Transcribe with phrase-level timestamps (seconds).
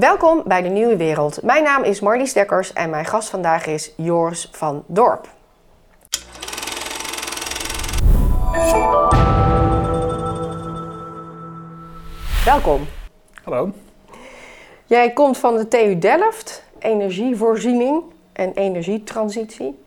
[0.00, 1.42] Welkom bij de Nieuwe Wereld.
[1.42, 5.28] Mijn naam is Marlies Dekkers en mijn gast vandaag is Joris van Dorp.
[12.44, 12.86] Welkom.
[13.42, 13.70] Hallo.
[14.86, 18.02] Jij komt van de TU Delft, energievoorziening
[18.32, 19.78] en energietransitie.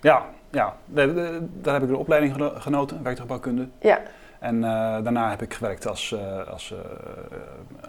[0.00, 0.76] Ja, ja.
[0.84, 3.68] Daar, heb ik een opleiding geno- genoten, werktuigbouwkunde.
[3.80, 4.00] Ja,
[4.40, 4.70] En eh,
[5.02, 6.78] daarna heb ik gewerkt als, eh, als eh,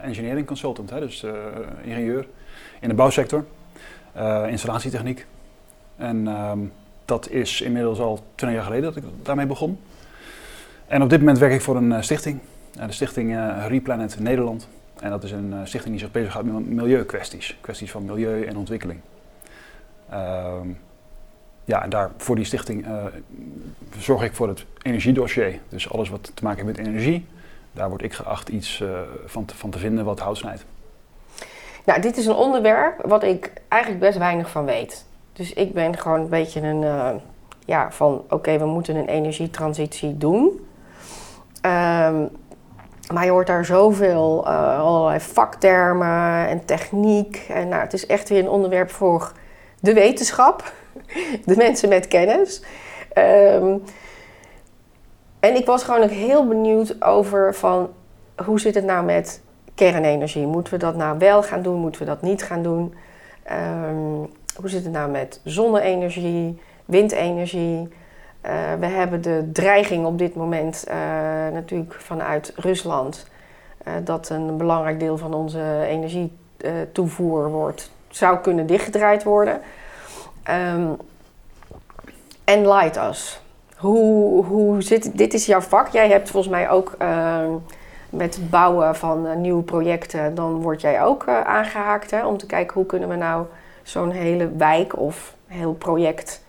[0.06, 1.26] engineering consultant, hè, dus
[1.82, 2.28] ingenieur
[2.80, 3.46] in de bouwsector,
[4.48, 5.26] installatietechniek.
[5.98, 6.60] En ehm,
[7.06, 9.80] dat is inmiddels al 20 jaar geleden dat ik daarmee begon.
[10.88, 12.40] En op dit moment werk ik voor een stichting,
[12.72, 14.68] de stichting Replanet Nederland.
[15.00, 19.00] En dat is een stichting die zich bezighoudt met milieukwesties, kwesties van milieu en ontwikkeling.
[21.66, 23.06] Ja, en daar voor die stichting eh,
[23.98, 25.60] zorg ik voor het energiedossier.
[25.70, 27.26] Dus alles wat te maken heeft met energie,
[27.72, 28.90] daar word ik geacht iets eh,
[29.26, 30.66] van, te, van te vinden wat hout snijdt.
[31.86, 35.06] nou dit is een onderwerp wat ik eigenlijk best weinig van weet.
[35.34, 37.10] Dus ik ben gewoon een beetje een, eh,
[37.66, 40.66] ja, van oké, we moeten een energietransitie doen.
[41.62, 42.26] Ehm,
[43.14, 47.46] maar je hoort daar zoveel, allerlei vaktermen en techniek.
[47.50, 49.32] En nou, het is echt weer een onderwerp voor
[49.80, 50.74] de wetenschap,
[51.46, 52.64] de mensen met kennis.
[53.14, 53.78] Ehm,
[55.40, 57.90] en ik was gewoon ook heel benieuwd over van
[58.46, 59.42] hoe zit het nou met
[59.76, 60.46] kernenergie?
[60.46, 61.80] Moeten we dat nou wel gaan doen?
[61.80, 62.94] Moeten we dat niet gaan doen?
[63.44, 64.26] Ehm,
[64.56, 67.90] hoe zit het nou met zonne-energie, windenergie?
[68.42, 70.96] Eh, we hebben de dreiging op dit moment eh,
[71.54, 73.28] natuurlijk vanuit Rusland
[73.84, 79.62] eh, dat een belangrijk deel van onze energietoevoer wordt, zou kunnen dichtgedraaid worden.
[80.44, 80.88] Ehm,
[82.44, 83.42] En Light Us.
[83.78, 85.34] Hoe, hoe zit dit?
[85.34, 85.88] is jouw vak.
[85.88, 87.50] Jij hebt volgens mij ook ehm,
[88.10, 92.38] met het bouwen van eh, nieuwe projecten, dan word jij ook eh, aangehaakt hè, om
[92.38, 93.46] te kijken hoe kunnen we nou
[93.84, 96.44] zo'n hele wijk of heel project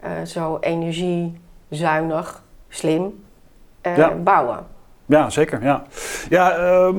[0.00, 3.24] eh, zo energiezuinig, slim
[3.82, 4.10] Ja.
[4.10, 4.66] bouwen.
[5.06, 5.62] Ja, zeker.
[5.62, 5.82] Ja,
[6.28, 6.96] ja ehm,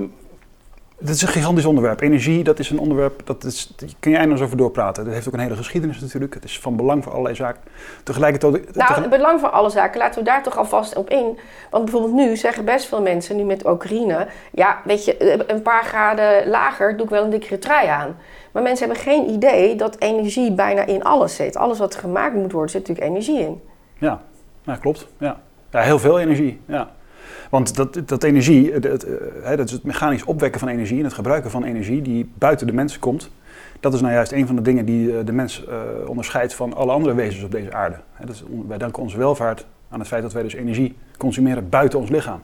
[1.01, 2.01] dit is een gigantisch onderwerp.
[2.01, 5.03] Energie, dat is een onderwerp, dat is, daar kun je eindeloos over doorpraten.
[5.05, 6.33] Dat heeft ook een hele geschiedenis natuurlijk.
[6.33, 7.61] Het is van belang voor allerlei zaken.
[8.03, 8.51] Tegelijkertijd...
[8.53, 11.37] Nou, tegelijk- het belang van alle zaken, laten we daar toch alvast op in.
[11.69, 14.27] Want bijvoorbeeld nu zeggen best veel mensen, nu met Oekraïne...
[14.51, 18.17] ja, weet je, eh, een paar graden lager doe ik wel een dikkere trui aan.
[18.51, 21.57] Maar mensen hebben geen idee dat energie bijna in alles zit.
[21.57, 23.61] Alles wat gemaakt moet worden, zit natuurlijk energie in.
[23.97, 24.21] Ja,
[24.63, 25.07] ja klopt.
[25.17, 25.39] Ja.
[25.71, 26.61] ja, heel veel energie.
[26.65, 26.89] Ja.
[27.51, 31.13] Want dat, dat energie, het, eh, dat is het mechanisch opwekken van energie en het
[31.13, 33.31] gebruiken van energie die buiten de mens komt.
[33.79, 35.75] Dat is nou juist een van de dingen die eh, de mens eh,
[36.07, 37.95] onderscheidt van alle andere wezens op deze aarde.
[38.25, 42.09] Dat wij danken onze welvaart aan het feit dat wij dus energie consumeren buiten ons
[42.09, 42.41] lichaam.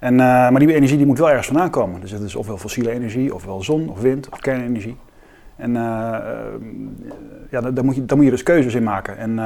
[0.00, 2.00] En, maar die energie die moet wel ergens vandaan komen.
[2.00, 4.96] Dus het is ofwel fossiele energie, ofwel zon of wind of kernenergie.
[5.56, 5.72] En
[7.50, 9.18] ja, daar, moet je, moet je dus keuzes in maken.
[9.18, 9.38] En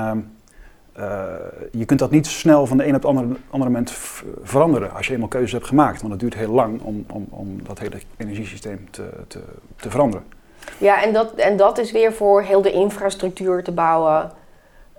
[0.98, 1.34] eh,
[1.72, 3.92] je kunt dat niet snel van de een op het andere, andere moment
[4.42, 6.00] veranderen als je eenmaal keuzes hebt gemaakt.
[6.00, 9.40] Want het duurt heel lang om, om, om dat hele energiesysteem te, te,
[9.76, 10.24] te veranderen.
[10.78, 14.30] Ja, en dat, en dat is weer voor heel de infrastructuur te bouwen.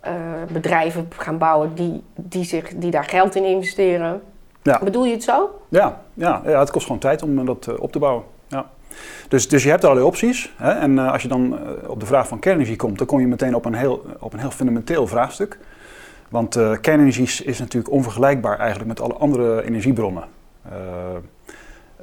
[0.01, 0.13] eh,
[0.51, 4.21] bedrijven gaan bouwen die, die, zich, die daar geld in investeren.
[4.61, 4.79] Ja.
[4.83, 5.59] Bedoel je het zo?
[5.69, 8.23] Ja, ja, ja, het kost gewoon tijd om dat eh, op te bouwen.
[8.47, 8.69] Ja.
[9.27, 10.53] Dus, dus je hebt allerlei opties.
[10.55, 10.71] Hè?
[10.71, 13.65] En als je dan op de vraag van kernenergie komt, dan kom je meteen op
[13.65, 15.57] een heel, op een heel fundamenteel vraagstuk.
[16.29, 20.23] Want eh, kernenergie is, natuurlijk onvergelijkbaar eigenlijk met alle andere energiebronnen.
[20.61, 20.71] Eh,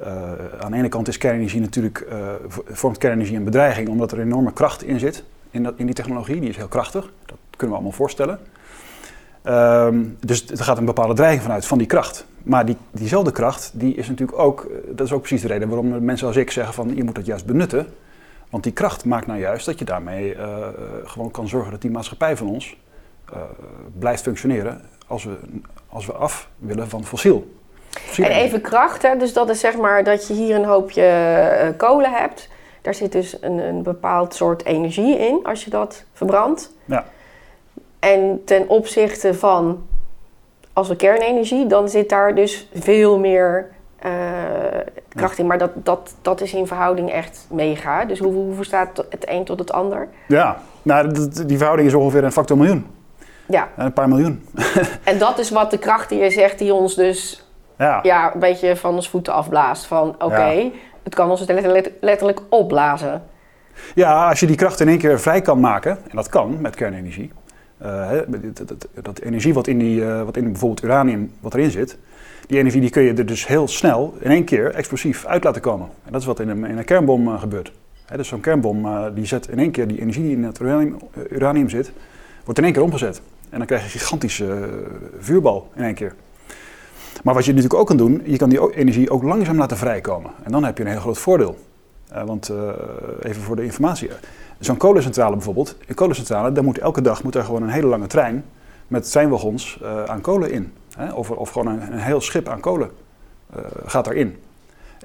[0.01, 2.07] eh, aan de ene kant is kernenergie natuurlijk,
[2.47, 6.39] vo- vormt kernenergie een bedreiging omdat er enorme kracht in zit in, in die technologie.
[6.39, 8.39] Die is heel krachtig, dat kunnen we allemaal voorstellen.
[9.41, 12.25] Ehm, dus er gaat een bepaalde dreiging vanuit van die kracht.
[12.43, 16.05] Maar die, diezelfde kracht, die is natuurlijk ook, dat is ook precies de reden waarom
[16.05, 17.87] mensen als ik zeggen van je moet dat juist benutten.
[18.49, 20.37] Want die kracht maakt nou juist dat je daarmee
[21.03, 22.77] gewoon kan zorgen dat die maatschappij van ons
[23.33, 23.41] eh,
[23.99, 25.37] blijft functioneren als we,
[25.89, 27.55] als we af willen van fossiel.
[27.89, 29.17] Fossiel En even kracht, hè?
[29.17, 32.49] dus dat is zeg maar dat je hier een hoopje eh, kolen hebt.
[32.81, 36.73] Daar zit dus een, een bepaald soort energie in als je dat verbrandt.
[36.85, 37.05] Ja.
[37.99, 39.87] En ten opzichte van
[40.73, 43.67] als we kernenergie, dan zit daar dus veel meer
[43.99, 44.11] eh,
[45.09, 45.47] kracht in.
[45.47, 48.05] Maar dat, dat, dat is in verhouding echt mega.
[48.05, 50.07] Dus hoe, hoe staat het een tot het ander?
[50.27, 52.85] Ja, nou, die verhouding is ongeveer een factor miljoen.
[53.47, 54.45] Ja, Een paar miljoen.
[55.03, 57.45] en dat is wat de kracht die je zegt, die ons dus
[57.77, 59.85] Ja, ja, een beetje van ons voeten afblaast.
[59.85, 60.69] Van oké, Ja.
[61.03, 61.45] het kan ons
[61.99, 63.23] letterlijk, opblazen.
[63.95, 66.75] Ja, als je die kracht in één keer vrij kan maken, en dat kan met
[66.75, 67.31] kernenergie.
[67.77, 71.71] eh, dat, dat, dat energie wat in, die, eh, wat in bijvoorbeeld uranium wat erin
[71.71, 71.97] zit,
[72.47, 75.61] Die energie die kun je er dus heel snel, in één keer, explosief uit laten
[75.61, 75.87] komen.
[76.05, 77.71] En dat is wat in een, in een kernbom uh, gebeurt.
[78.05, 80.97] He, dus zo'n kernbom die zet in één keer die energie die in het uranium,
[81.29, 81.91] uranium, zit,
[82.43, 83.21] wordt in één keer omgezet.
[83.57, 84.69] En dan krijg je een gigantische
[85.19, 86.15] vuurbal in één keer.
[87.23, 90.31] Maar wat je natuurlijk ook kan doen, je kan die energie ook langzaam laten vrijkomen.
[90.43, 91.57] En dan heb je een heel groot voordeel.
[92.13, 92.69] Uh, want uh,
[93.21, 94.09] even voor de informatie.
[94.59, 98.07] Zo'n kolencentrale bijvoorbeeld, een kolencentrale, daar moet elke dag moet er gewoon een hele lange
[98.07, 98.45] trein
[98.87, 100.73] met treinwagons aan kolen in.
[100.97, 101.11] Hè?
[101.11, 102.89] Of, of gewoon een, een, heel schip aan kolen
[103.85, 104.35] gaat daarin.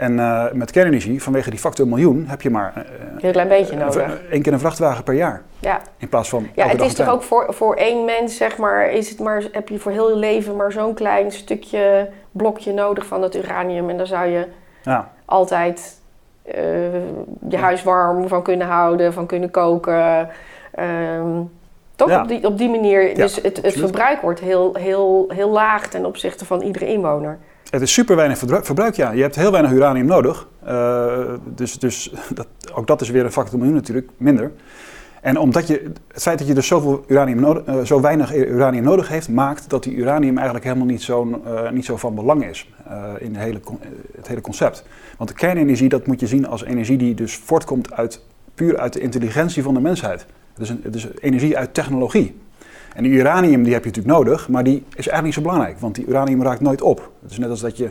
[0.02, 0.14] En
[0.52, 2.72] met kernenergie, vanwege die factor miljoen, heb je maar...
[2.76, 4.20] een heel klein beetje nodig.
[4.30, 5.42] Eén keer een vrachtwagen per jaar.
[5.60, 5.80] Ja.
[5.98, 6.48] In plaats van.
[6.54, 9.68] Ja, het is toch ook voor, voor één mens, zeg maar, is het maar, heb
[9.68, 13.90] je voor heel je leven maar zo'n klein stukje blokje nodig van het uranium.
[13.90, 14.46] En daar zou je
[14.82, 15.10] ja.
[15.24, 16.00] altijd
[16.46, 16.54] uh,
[17.48, 20.28] je huis warm van kunnen houden, van kunnen koken.
[20.78, 21.50] Um,
[21.94, 22.22] toch Ja.
[22.22, 23.08] op, die, op die manier.
[23.08, 27.38] Ja, dus het, het verbruik wordt heel, heel, heel laag ten opzichte van iedere inwoner.
[27.72, 29.10] Het is super weinig verbruik, ja.
[29.10, 30.48] Je hebt heel weinig uranium nodig.
[30.64, 31.18] Eh,
[31.54, 34.52] dus dus dat, ook dat is weer een factor miljoen natuurlijk, minder.
[35.20, 39.08] En omdat je, het feit dat je dus zoveel uranium eh, zo weinig uranium nodig
[39.08, 42.70] heeft, maakt dat die uranium eigenlijk helemaal niet zo, eh, niet zo van belang is
[43.18, 43.60] in hele,
[44.16, 44.84] het hele concept.
[45.16, 48.92] Want de kernenergie, dat moet je zien als energie die dus voortkomt uit, puur uit
[48.92, 50.26] de intelligentie van de mensheid.
[50.52, 52.40] Het is, een, het is energie uit technologie.
[52.94, 55.78] En die uranium die heb je natuurlijk nodig, maar die is eigenlijk niet zo belangrijk,
[55.78, 57.10] want die uranium raakt nooit op.
[57.22, 57.90] Het is net als dat je,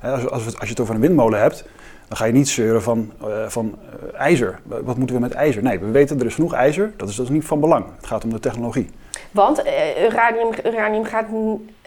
[0.00, 1.64] hè, als, als, als je het over een windmolen hebt,
[2.08, 3.74] dan ga je niet zeuren van, eh, van
[4.12, 4.58] eh, ijzer.
[4.64, 5.62] Wat moeten we met ijzer?
[5.62, 7.84] Nee, we weten er is genoeg ijzer, dat is, dat is niet van belang.
[7.96, 8.90] Het gaat om de technologie.
[9.30, 11.26] Want eh, uranium, uranium gaat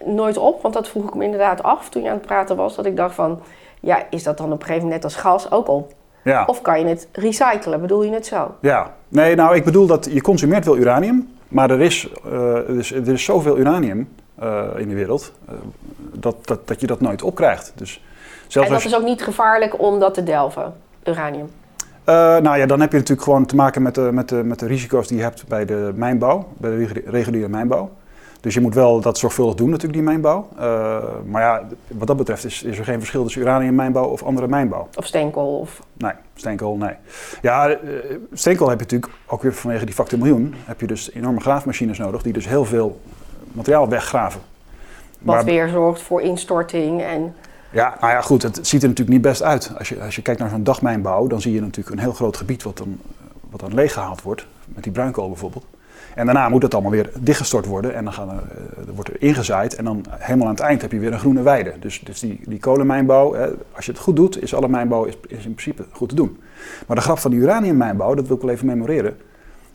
[0.06, 2.75] nooit op, want dat vroeg ik me inderdaad af toen je aan het praten was.
[2.75, 3.39] Dat ik dacht van,
[3.79, 5.94] ja, is dat dan op een gegeven moment net als gas ook op?
[6.23, 7.81] Ja, Of kan je het recyclen?
[7.81, 8.56] Bedoel je het zo?
[8.61, 8.94] ja.
[9.11, 12.91] Nee, nou ik bedoel dat je consumeert wel uranium, maar er is, eh, er is,
[12.91, 15.53] er is zoveel uranium eh, in de wereld eh,
[16.13, 17.71] dat, dat, dat je dat nooit opkrijgt.
[17.75, 18.03] Dus
[18.47, 20.73] zelfs en dat is ook niet gevaarlijk om dat te delven,
[21.05, 21.49] uranium.
[22.03, 24.59] Eh, nou ja, dan heb je natuurlijk gewoon te maken met de, met, de, met
[24.59, 27.89] de risico's die je hebt bij de mijnbouw, bij de regu- reguliere mijnbouw.
[28.39, 30.47] Dus je moet wel dat zorgvuldig doen natuurlijk, die mijnbouw.
[30.57, 34.47] Eh, maar ja, wat dat betreft is, is er geen verschil tussen uraniummijnbouw of andere
[34.47, 34.88] mijnbouw.
[34.95, 35.59] Of steenkool.
[35.59, 35.81] Of...
[35.97, 36.94] Nee, steenkool, nee.
[37.41, 37.77] Ja, eh,
[38.33, 41.97] steenkool heb je natuurlijk, ook weer vanwege die factor miljoen, heb je dus enorme graafmachines
[41.97, 43.00] nodig die dus heel veel
[43.51, 44.42] materiaal weggraven.
[45.19, 47.01] Wat Maar- weer zorgt voor instorting.
[47.03, 47.35] En
[47.71, 49.71] Ja, nou ja, goed, het ziet er natuurlijk niet best uit.
[49.77, 52.38] Als je, als je kijkt naar zo'n dagmijnbouw, dan zie je natuurlijk een heel groot
[52.38, 53.00] gebied wat dan,
[53.50, 54.45] wat dan leeggehaald wordt.
[54.65, 55.65] Met die bruinkool bijvoorbeeld.
[56.19, 59.10] En daarna moet het allemaal weer dichtgestort worden en dan gaan er, eh, er wordt
[59.10, 59.75] er ingezaaid.
[59.75, 61.74] En dan helemaal aan het eind heb je weer een groene weide.
[61.80, 65.18] Dus, dus die, die kolenmijnbouw, hè, als je het goed doet, is alle mijnbouw is,
[65.27, 66.39] in principe goed te doen.
[66.88, 69.18] Maar de grap van die uraniummijnbouw, dat wil ik wel even memoreren.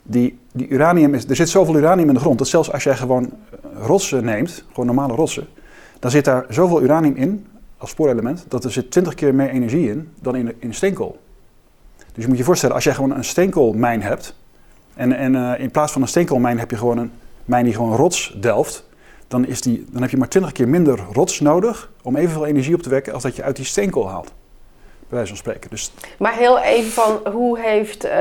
[0.03, 2.95] Die, die uranium is, er zit zoveel uranium in de grond dat zelfs als jij
[2.95, 5.47] gewoon eh, rotsen neemt, gewoon normale rotsen,
[5.99, 7.47] dan zit daar zoveel uranium in
[7.77, 11.17] als spoorelement dat er zit 20 keer meer energie in dan in, in steenkool.
[12.13, 14.35] Dus je moet je voorstellen, als jij gewoon een steenkoolmijn hebt
[14.95, 17.11] en, en eh, in plaats van een steenkoolmijn heb je gewoon een
[17.45, 18.87] mijn die gewoon rots delft,
[19.27, 22.75] dan, is die, dan heb je maar 20 keer minder rots nodig om evenveel energie
[22.75, 24.31] op te wekken als dat je uit die steenkool haalt.
[24.99, 25.69] Bij wijze van spreken.
[25.69, 28.11] Dus Maar heel even van hoe heeft eh,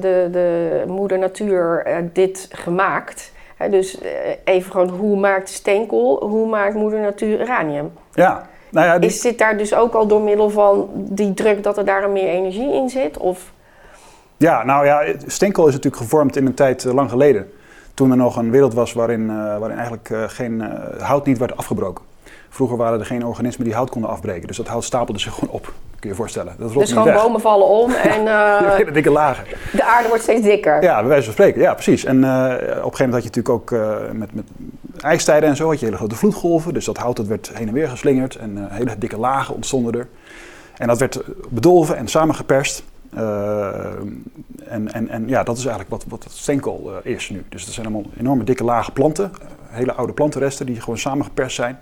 [0.00, 3.32] de, de moeder natuur eh, dit gemaakt?
[3.70, 3.98] Dus
[4.44, 7.92] even gewoon hoe maakt steenkool, hoe maakt moeder natuur uranium?
[8.12, 11.62] ja, nou ja, die- Is dit daar dus ook al door middel van die druk
[11.62, 13.18] dat er daar meer energie in zit?
[13.18, 13.52] Of
[14.44, 17.50] Ja, nou ja, steenkool is natuurlijk gevormd in een tijd eh, lang geleden.
[17.94, 20.62] Toen er nog een wereld was waarin, eh, waarin eigenlijk eh, geen
[20.98, 22.04] hout niet werd afgebroken.
[22.48, 24.46] Vroeger waren er geen organismen die hout konden afbreken.
[24.46, 26.54] Dus dat hout stapelde zich gewoon op, kun je je voorstellen.
[26.58, 27.22] Dat dus gewoon weg.
[27.22, 28.20] bomen vallen om en
[28.76, 29.44] Hele dikke lagen.
[29.72, 30.82] de aarde wordt steeds dikker.
[30.82, 31.60] Ja, bij wijze van spreken.
[31.60, 32.04] Ja, precies.
[32.04, 33.70] En op een gegeven moment had je natuurlijk ook
[34.12, 34.44] met, met
[35.00, 36.74] ijstijden en zo, had je hele grote vloedgolven.
[36.74, 40.06] Dus dat hout dat werd heen en weer geslingerd en hele dikke lagen ontstonden er.
[40.76, 42.82] En dat werd bedolven en samengeperst.
[43.14, 43.92] Eh,
[44.64, 47.44] en, en, en ja, dat is eigenlijk wat, wat steenkool eh, is nu.
[47.48, 51.56] Dus dat zijn allemaal enorme dikke lage planten, eh, hele oude plantenresten die gewoon samengeperst
[51.56, 51.78] zijn.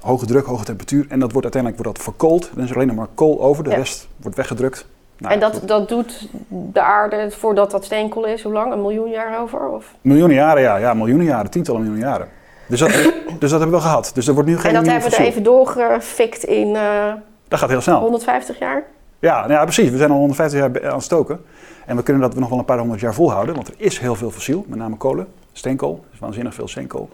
[0.00, 1.06] Hoge druk, hoge temperatuur.
[1.08, 2.50] En dat wordt uiteindelijk wordt dat verkoold.
[2.54, 3.76] Dan is er alleen nog maar kool over, de Ja.
[3.76, 4.86] rest wordt weggedrukt.
[5.18, 8.72] Nou, en dat, dat doet de aarde voordat dat steenkool is, hoe lang?
[8.72, 9.68] Een miljoen jaar over?
[9.68, 9.94] Of?
[10.00, 10.76] Miljoenen jaren, ja.
[10.76, 10.94] ja.
[10.94, 12.28] Miljoenen jaren, tientallen miljoenen jaren.
[12.66, 12.88] Dus dat,
[13.40, 14.10] dus dat hebben we wel gehad.
[14.14, 17.12] Dus er wordt nu geen En dat hebben we er even doorgefikt in eh,
[17.48, 18.00] Dat gaat heel snel.
[18.00, 18.84] 150 jaar?
[19.20, 19.90] Ja, nou ja, precies.
[19.90, 21.40] We zijn al 150 jaar aan het stoken.
[21.86, 23.54] En we kunnen dat nog wel een paar honderd jaar volhouden.
[23.54, 25.26] Want er is heel veel fossiel, met name kolen.
[25.52, 26.04] Steenkool.
[26.12, 27.08] Is waanzinnig veel steenkool.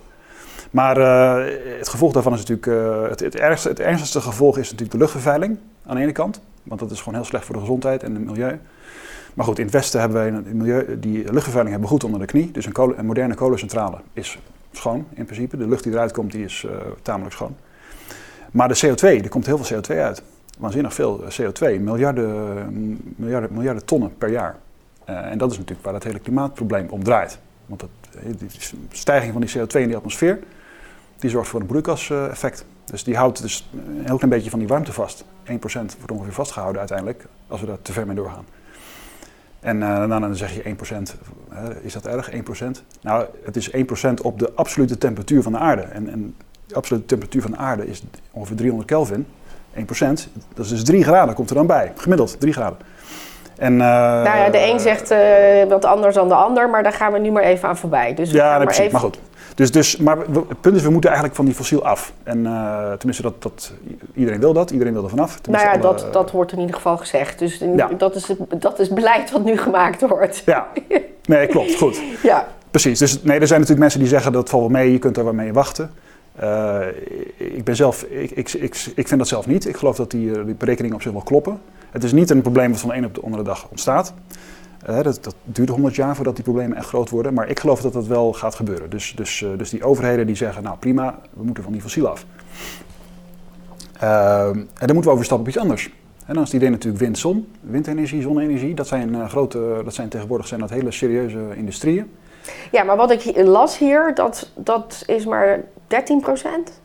[0.71, 2.67] Maar eh, het gevolg daarvan is natuurlijk...
[2.67, 6.41] eh, het, het, ergste, het ernstigste gevolg is natuurlijk de luchtvervuiling aan de ene kant.
[6.63, 8.59] Want dat is gewoon heel slecht voor de gezondheid en het milieu.
[9.35, 12.27] Maar goed, in het westen hebben wij een milieu, die luchtvervuiling hebben goed onder de
[12.27, 12.51] knie.
[12.51, 14.39] Dus een moderne kolencentrale is
[14.73, 15.57] schoon in principe.
[15.57, 17.57] De lucht die eruit komt, die is eh, tamelijk schoon.
[18.51, 20.23] Maar de CO2, er komt heel veel CO2 uit.
[20.57, 24.57] Waanzinnig veel CO2, miljarden, miljarden, miljarden tonnen per jaar.
[25.09, 27.39] Uh, en dat is natuurlijk waar het hele klimaatprobleem om draait.
[27.67, 27.91] Want het,
[28.39, 28.47] de
[28.91, 30.39] stijging van die CO2 in de atmosfeer,
[31.19, 32.65] die zorgt voor een broeikaseffect.
[32.85, 35.25] Dus die houdt dus een heel klein beetje van die warmte vast.
[35.25, 38.45] 1% wordt ongeveer vastgehouden uiteindelijk, als we daar te ver mee doorgaan.
[39.61, 40.69] En uh, dan zeg je 1%,
[41.53, 42.37] uh, is dat erg, 1%?
[43.01, 43.75] Nou, het is 1%
[44.23, 45.83] op de absolute temperatuur van de aarde.
[45.83, 46.35] En, en
[46.67, 49.27] de absolute temperatuur van de aarde is ongeveer 300 Kelvin.
[49.77, 49.81] 1%,
[50.55, 51.93] dat is dus 3 graden, komt er dan bij.
[51.97, 52.79] Gemiddeld 3 graden.
[53.57, 55.19] En, uh, nou ja, de een zegt uh,
[55.69, 58.15] wat anders dan de ander, maar daar gaan we nu maar even aan voorbij.
[58.15, 58.93] Dus ja, nee, maar, precies, even...
[58.93, 59.19] maar goed.
[59.55, 62.13] Dus, dus, maar het punt is, we moeten eigenlijk van die fossiel af.
[62.23, 63.73] En uh, tenminste, dat, dat,
[64.15, 65.39] iedereen wil dat, iedereen wil er vanaf.
[65.49, 67.39] Nou ja, alle, dat, dat wordt in ieder geval gezegd.
[67.39, 67.89] Dus ja.
[67.99, 70.43] dat, is het, dat is beleid wat nu gemaakt wordt.
[70.47, 70.67] Ja,
[71.25, 72.01] nee, klopt, goed.
[72.23, 72.47] ja.
[72.71, 75.17] Precies, dus nee, er zijn natuurlijk mensen die zeggen dat valt wel mee, je kunt
[75.17, 75.91] er wel mee wachten.
[76.43, 76.87] Uh,
[77.37, 78.53] ik ben zelf, ik, ik,
[78.95, 79.67] ik, vind dat zelf niet.
[79.69, 81.61] Ik geloof dat die, die berekeningen op zich wel kloppen.
[81.91, 84.15] Het is niet een probleem dat van de een op de andere dag ontstaat.
[84.89, 87.35] Uh, dat, dat, duurt 100 jaar voordat die problemen echt groot worden.
[87.35, 88.91] Maar ik geloof dat dat wel gaat gebeuren.
[88.91, 92.25] Dus, dus, dus die overheden die zeggen, nou prima, we moeten van die fossiel af.
[94.03, 95.91] Uh, en dan moeten we overstappen op iets anders.
[96.27, 98.75] En dan is het idee natuurlijk wind, zon, windenergie, zonne-energie.
[98.75, 102.11] Dat zijn, grote, dat zijn tegenwoordig zijn dat hele serieuze industrieën.
[102.71, 106.81] Ja, maar wat ik las hier, dat, dat is maar 13 procent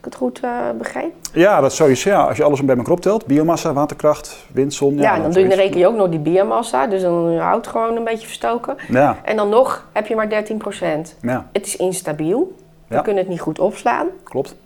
[0.00, 1.12] ik het goed uh, begreep?
[1.32, 2.08] Ja, dat sowieso.
[2.08, 4.96] Ja, als je alles bij elkaar optelt, biomassa, waterkracht, wind, zon.
[4.96, 7.66] Ja, ja dan, doe je, dan reken je ook nog die biomassa, dus dan houdt
[7.66, 8.76] gewoon een beetje verstoken.
[8.88, 9.16] Ja.
[9.24, 11.16] En dan nog heb je maar 13 procent.
[11.22, 11.48] Ja.
[11.52, 14.06] Het is instabiel, we kunnen het niet goed opslaan.
[14.24, 14.56] Klopt.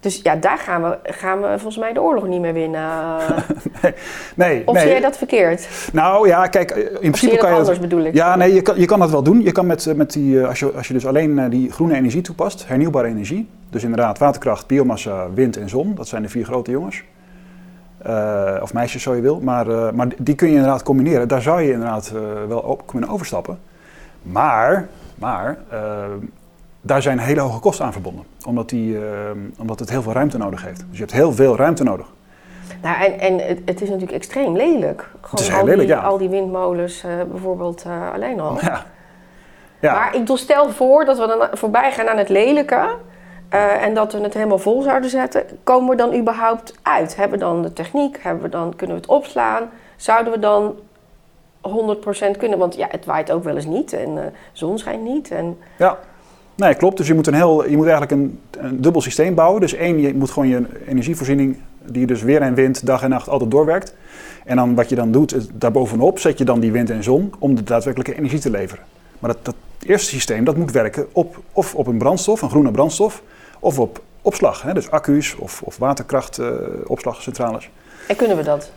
[0.00, 3.16] Dus ja, daar gaan we, gaan we volgens mij de oorlog niet meer winnen.
[3.82, 3.94] nee,
[4.34, 4.62] nee.
[4.66, 4.82] Of nee.
[4.82, 5.68] zie jij dat verkeerd?
[5.92, 7.56] Nou ja, kijk, in of principe je kan je.
[7.56, 8.14] anders bedoel ik.
[8.14, 9.42] Ja, nee, je kan, je kan dat wel doen.
[9.42, 12.68] Je kan met, met die, als je, als je dus alleen die groene energie toepast,
[12.68, 13.48] hernieuwbare energie.
[13.70, 15.94] Dus inderdaad, waterkracht, biomassa, wind en zon.
[15.94, 17.02] Dat zijn de vier grote jongens.
[18.06, 19.40] Uh, of meisjes, zo je wil.
[19.40, 21.28] Maar, uh, maar die kun je inderdaad combineren.
[21.28, 23.58] Daar zou je inderdaad uh, wel op kunnen overstappen.
[24.22, 25.58] Maar, maar
[26.80, 28.24] daar zijn hele hoge kosten aan verbonden.
[28.46, 28.98] Omdat, die,
[29.58, 30.78] omdat het heel veel ruimte nodig heeft.
[30.78, 32.06] Dus je hebt heel veel ruimte nodig.
[32.82, 35.10] Nou, en, en het, het is natuurlijk extreem lelijk.
[35.20, 36.02] Gewoon al, lelijk, die, ja.
[36.02, 38.58] al die windmolens bijvoorbeeld alleen al.
[38.60, 38.84] Ja.
[39.80, 39.92] Ja.
[39.94, 42.88] Maar ik stel voor dat we dan voorbij gaan aan het lelijke.
[43.80, 47.16] En dat we het helemaal vol zouden zetten, komen we dan überhaupt uit?
[47.16, 48.18] Hebben we dan de techniek?
[48.22, 49.70] Hebben we dan, kunnen we het opslaan?
[49.96, 50.74] Zouden we dan
[52.34, 52.58] 100% kunnen?
[52.58, 55.30] Want ja, het waait ook wel eens niet en de zon schijnt niet.
[55.30, 55.58] En...
[55.78, 55.98] Ja,
[56.58, 56.96] nee, klopt.
[56.96, 59.60] Dus je moet, een heel, je moet eigenlijk een, een dubbel systeem bouwen.
[59.60, 63.28] Dus één, je moet gewoon je energievoorziening, die dus weer en wind dag en nacht
[63.28, 63.94] altijd doorwerkt.
[64.44, 67.54] En dan wat je dan doet, daarbovenop zet je dan die wind en zon om
[67.54, 68.84] de daadwerkelijke energie te leveren.
[69.18, 69.54] Maar dat, dat
[69.86, 73.22] eerste systeem dat moet werken op, of op een brandstof, een groene brandstof,
[73.58, 74.62] of op opslag.
[74.62, 74.74] Hè?
[74.74, 77.64] Dus accu's of, of waterkrachtopslagcentrales.
[77.64, 77.70] Uh,
[78.10, 78.70] en kunnen we dat?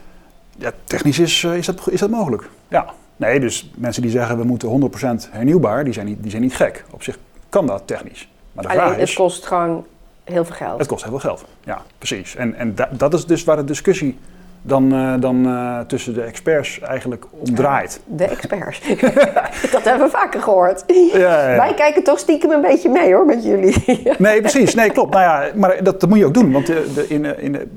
[0.58, 2.50] Ja, technisch is, uh, is, dat, is dat mogelijk.
[2.68, 2.94] Ja.
[3.16, 4.92] Nee, dus mensen die zeggen we moeten
[5.28, 6.86] 100% hernieuwbaar, die zijn, niet, die zijn niet gek.
[6.92, 7.18] Op zich
[7.52, 8.30] kan dat technisch.
[8.54, 9.86] Maar de Alleen, vraag is, het kost gewoon
[10.24, 10.80] heel veel geld.
[10.80, 12.36] Het kost heel veel geld, ja, precies.
[12.36, 14.18] En, en da, dat is dus waar de discussie
[14.62, 18.02] dan, uh, dan uh, tussen de experts eigenlijk omdraait.
[18.06, 18.82] De experts.
[19.72, 20.84] dat hebben we vaker gehoord.
[20.88, 23.76] Ja, ja, Wij kijken toch stiekem een beetje mee hoor, met jullie.
[24.18, 24.76] nee, precies.
[24.76, 25.14] Nee, klopt.
[25.14, 26.52] Nou ja, maar dat, dat moet je ook doen.
[26.52, 27.70] Want de, de, in, in,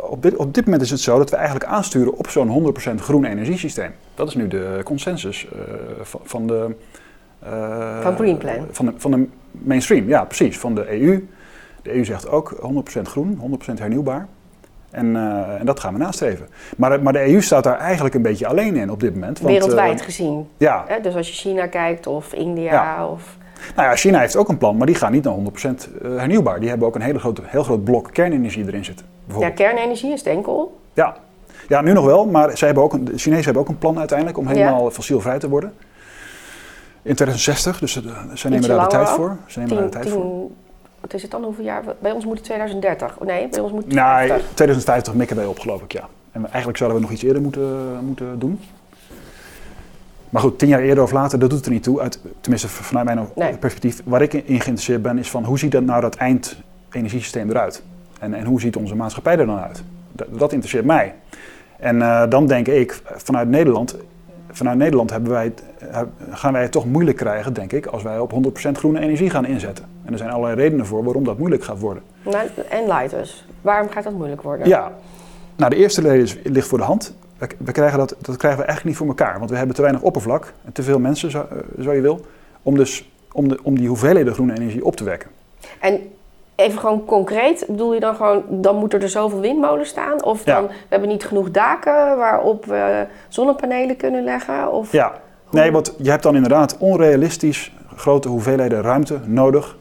[0.00, 2.94] op, dit, op dit moment is het zo dat we eigenlijk aansturen op zo'n 100%
[2.94, 3.94] groen energiesysteem.
[4.14, 5.60] Dat is nu de consensus uh,
[6.02, 6.74] van, van, de...
[8.02, 8.66] van Green Plan.
[8.70, 10.58] Van de, van de mainstream, ja precies.
[10.58, 11.28] Van de EU.
[11.82, 14.26] De EU zegt ook 100% groen, 100% hernieuwbaar.
[14.90, 16.48] En, uh, en, dat gaan we nastreven.
[16.76, 19.40] Maar, maar, de EU staat daar eigenlijk een beetje alleen in op dit moment.
[19.40, 20.48] Want, Wereldwijd uh, gezien.
[20.56, 20.84] Ja.
[20.86, 21.00] Hè?
[21.00, 23.08] Dus als je China kijkt of India ja.
[23.08, 23.36] of...
[23.76, 26.60] Nou ja, China heeft ook een plan, maar die gaan niet naar 100% eh, hernieuwbaar.
[26.60, 29.06] Die hebben ook een hele grote, heel groot blok kernenergie erin zitten.
[29.38, 30.80] Ja, kernenergie is enkel.
[30.94, 31.16] Ja.
[31.68, 33.98] ja, nu nog wel, maar zij hebben ook een, de Chinezen hebben ook een plan
[33.98, 34.90] uiteindelijk om helemaal ja.
[34.90, 35.72] fossielvrij te worden.
[37.06, 37.92] In 2060, dus
[38.34, 39.36] ze nemen daar de tijd voor.
[39.46, 40.50] Ze nemen daar de tijd voor
[41.06, 41.44] wat is het dan?
[41.44, 41.82] Hoeveel jaar?
[41.98, 43.18] Bij ons moet het 2030.
[43.18, 44.36] Oh, nee, bij ons moet het 2050.
[44.36, 46.08] Nee, 2050 mikken wij op, geloof ik, ja.
[46.32, 48.60] En eigenlijk zouden we nog iets eerder moeten, moeten doen.
[50.30, 52.00] Maar goed, tien jaar eerder of later, dat doet er niet toe.
[52.00, 53.56] Uit, tenminste, vanuit mijn nee.
[53.56, 54.02] perspectief.
[54.04, 57.82] Waar ik in geïnteresseerd ben, is van hoe ziet dat nou dat eindenergiesysteem eruit?
[58.18, 59.82] En, en hoe ziet onze maatschappij er dan uit?
[60.12, 61.14] Dat, dat interesseert mij.
[61.78, 63.96] En uh, dan denk ik, vanuit Nederland,
[64.56, 65.52] vanuit Nederland hebben wij,
[66.30, 69.46] gaan wij het toch moeilijk krijgen, denk ik, als wij op 100% groene energie gaan
[69.46, 69.84] inzetten.
[70.04, 72.02] En er zijn allerlei redenen voor waarom dat moeilijk gaat worden.
[72.22, 73.46] Nou, en light dus.
[73.60, 74.68] Waarom gaat dat moeilijk worden?
[74.68, 74.92] Ja,
[75.56, 77.14] nou de eerste reden ligt voor de hand.
[77.58, 80.02] We, krijgen dat, dat krijgen we eigenlijk niet voor elkaar, want we hebben te weinig
[80.02, 81.46] oppervlak en te veel mensen, zo,
[81.80, 82.26] zo je wil,
[82.62, 85.30] om, dus, om, de, om die hoeveelheden groene energie op te wekken.
[85.80, 86.00] En
[86.56, 90.24] even gewoon concreet, bedoel je dan gewoon, dan moeten er zoveel windmolens staan?
[90.24, 90.54] Of Ja.
[90.54, 94.72] dan, we hebben niet genoeg daken waarop we zonnepanelen kunnen leggen?
[94.72, 95.12] Of, Ja,
[95.50, 99.76] nee, want je hebt dan inderdaad onrealistisch grote hoeveelheden ruimte nodig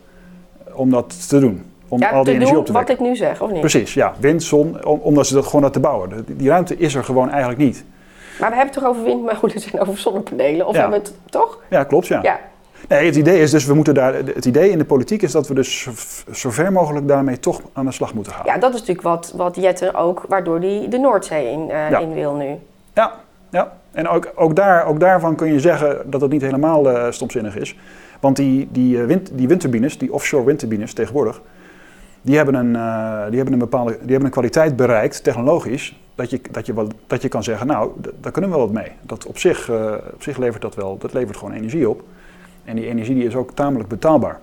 [0.74, 1.72] om dat te doen.
[1.88, 3.60] Om Ja, al die te energie doen op te wat ik nu zeg, of niet?
[3.60, 4.14] Precies, ja.
[4.20, 6.26] Wind, zon, om, omdat ze dat gewoon dat te bouwen.
[6.28, 7.86] Die ruimte is er gewoon eigenlijk niet.
[8.40, 10.68] Maar we hebben het toch over windmolens en over zonnepanelen?
[10.68, 10.82] Of Ja.
[10.82, 11.60] hebben we het toch?
[11.70, 12.20] Ja, klopt, ja.
[12.22, 12.40] Ja.
[12.88, 15.48] Nee, het idee is dus, we moeten daar, het idee in de politiek is dat
[15.48, 15.88] we dus
[16.32, 18.46] zo, ver mogelijk daarmee toch aan de slag moeten gaan.
[18.46, 22.00] Ja, dat is natuurlijk wat, wat Jette ook, waardoor hij de Noordzee in, eh, Ja.
[22.00, 22.56] in wil nu.
[22.94, 23.14] Ja,
[23.50, 23.72] ja.
[23.92, 27.56] En ook, ook, daar, ook daarvan kun je zeggen dat het niet helemaal eh, stomzinnig
[27.58, 27.78] is.
[28.20, 31.42] Want die, die, eh, wind, die windturbines, die offshore windturbines tegenwoordig,
[32.22, 32.72] die hebben een,
[33.30, 37.22] die hebben een bepaalde die hebben een kwaliteit bereikt, technologisch, dat je, dat je, dat
[37.22, 38.92] je kan zeggen, nou, daar kunnen we wel wat mee.
[39.02, 39.70] Dat op zich,
[40.14, 42.04] op zich levert dat wel, dat levert gewoon energie op.
[42.66, 44.40] En die energie die is ook tamelijk betaalbaar.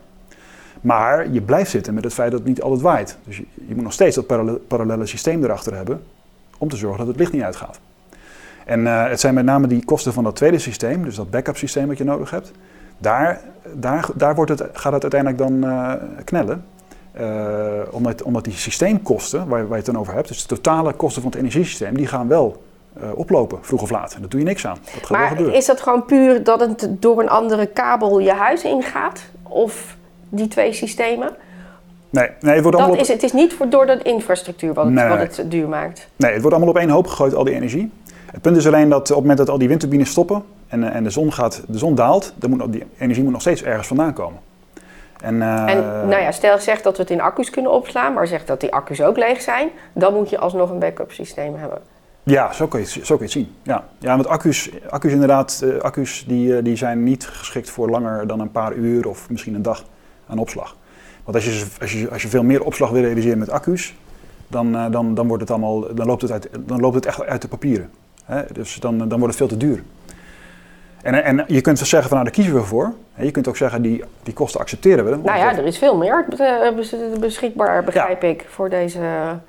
[0.81, 3.19] Maar je blijft zitten met het feit dat het niet altijd waait.
[3.25, 6.03] Dus je, moet nog steeds dat parallel- parallele systeem erachter hebben
[6.59, 7.81] om te zorgen dat het licht niet uitgaat.
[8.65, 11.57] En eh, het zijn met name die kosten van dat tweede systeem, dus dat backup
[11.57, 12.53] systeem wat je nodig hebt.
[12.99, 13.41] Daar,
[13.75, 15.93] daar, daar wordt het, gaat het uiteindelijk dan eh,
[16.25, 16.65] knellen.
[17.13, 20.93] Eh, omdat, omdat die systeemkosten waar, waar je het dan over hebt, dus de totale
[20.93, 22.63] kosten van het energiesysteem, die gaan wel
[23.01, 24.15] eh, oplopen, vroeg of laat.
[24.15, 24.77] En daar doe je niks aan.
[24.85, 25.55] Dat gaat wel Maar gebeuren.
[25.55, 29.23] is dat gewoon puur dat het door een andere kabel je huis ingaat?
[29.43, 29.97] Of
[30.29, 31.31] die twee systemen?
[32.11, 34.85] Nee, nee, het wordt allemaal op, is, het is niet voor, door de infrastructuur wat
[34.85, 35.09] het, Nee.
[35.09, 36.09] wat het duur maakt.
[36.17, 37.91] nee, het wordt allemaal op één hoop gegooid, al die energie.
[38.33, 40.95] Het punt is alleen dat op het moment dat al die windturbines stoppen en, eh,
[40.95, 43.87] en de, zon gaat, de zon daalt, dan moet die energie moet nog steeds ergens
[43.87, 44.41] vandaan komen.
[45.23, 48.27] En, eh, En nou ja, stel zegt dat we het in accu's kunnen opslaan, maar
[48.27, 51.79] zegt dat die accu's ook leeg zijn, dan moet je alsnog een backup systeem hebben.
[52.25, 53.55] Ja, zo kun je het, zo kun je het zien.
[53.63, 57.91] Ja, ja want accu's, accu's inderdaad, eh, accu's die, eh, die zijn niet geschikt voor
[57.91, 59.85] langer dan een paar uur of misschien een dag
[60.27, 60.77] aan opslag.
[61.25, 63.95] Want als je, als je, als je veel meer opslag wil realiseren met accu's,
[64.49, 67.23] dan, eh, dan, dan, wordt het allemaal, dan, loopt het uit, dan loopt het echt
[67.25, 67.91] uit de papieren.
[68.25, 68.43] Hè?
[68.53, 69.83] Dus dan, dan wordt het veel te duur.
[71.03, 72.93] En, en je kunt zeggen van nou daar kiezen we voor.
[73.13, 75.11] Hè, Je kunt ook zeggen die, die kosten accepteren we.
[75.11, 76.27] Nou ja, er is veel meer
[76.77, 79.01] bes- beschikbaar, begrijp ik, voor deze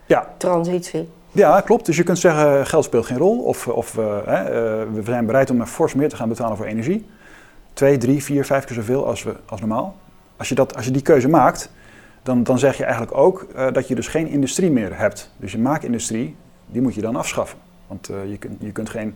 [0.05, 0.27] Ja.
[0.37, 1.09] transitie.
[1.33, 1.85] Ja, klopt.
[1.85, 3.39] Dus je kunt zeggen, geld speelt geen rol.
[3.39, 6.65] Of, of eh, eh, we zijn bereid om er fors meer te gaan betalen voor
[6.65, 7.05] energie.
[7.73, 9.95] Twee, drie, vier, vijf keer zoveel als, we, als normaal.
[10.37, 11.71] Als je, dat, als je die keuze maakt,
[12.23, 15.31] dan, dan zeg je eigenlijk ook eh, dat je dus geen industrie meer hebt.
[15.37, 17.57] Dus je maakindustrie, die moet je dan afschaffen.
[17.87, 19.15] Want eh, je, kunt, je, kunt geen,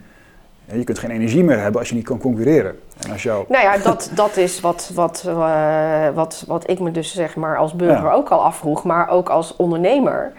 [0.65, 2.79] je kunt geen energie meer hebben als je niet kan concurreren.
[3.05, 6.91] En als jou, Nou ja, dat, dat is wat, wat, eh, wat, wat ik me
[6.91, 8.11] dus zeg maar als burger Ja.
[8.11, 10.33] ook al afvroeg, maar ook als ondernemer.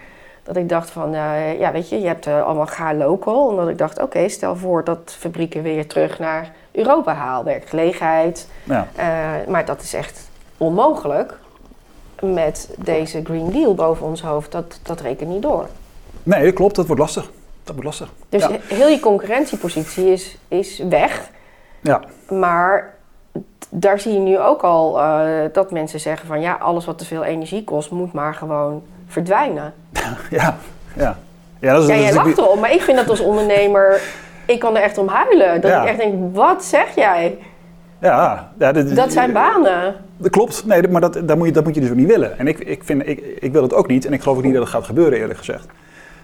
[0.49, 3.47] Dat ik dacht van, eh, ja weet je, je hebt eh, allemaal ga local.
[3.47, 8.47] Omdat ik dacht, oké, stel voor dat fabrieken weer terug naar Europa haal, werkgelegenheid.
[8.63, 11.37] ja, Eh, maar dat is echt onmogelijk
[12.21, 14.51] met deze Green Deal boven ons hoofd.
[14.51, 15.67] Dat, dat rekent niet door.
[16.23, 16.75] nee, dat klopt.
[16.75, 17.31] Dat wordt lastig.
[17.63, 18.09] Dat wordt lastig.
[18.29, 18.57] Dus Ja.
[18.67, 21.29] heel je concurrentiepositie is, is weg.
[21.81, 22.95] Ja, Maar
[23.69, 24.93] daar zie je nu ook al
[25.51, 29.73] dat mensen zeggen van ja, alles wat te veel energie kost, moet maar gewoon verdwijnen.
[30.39, 30.57] ja,
[30.95, 31.17] ja.
[31.59, 34.01] Ja, dat is, Ja, jij lacht erom, maar ik vind dat als ondernemer,
[34.45, 35.61] ik kan er echt om huilen.
[35.61, 35.81] Dat Ja.
[35.81, 37.37] ik echt denk, wat zeg jij?
[38.01, 39.95] Ja, ja dit- Dat zijn banen.
[40.17, 42.37] Dat klopt, nee, maar dat, dat, moet je, dat moet je dus ook niet willen.
[42.39, 44.53] En ik, ik, vind, ik, ik wil het ook niet en ik geloof ook niet
[44.53, 45.65] dat het gaat gebeuren eerlijk gezegd.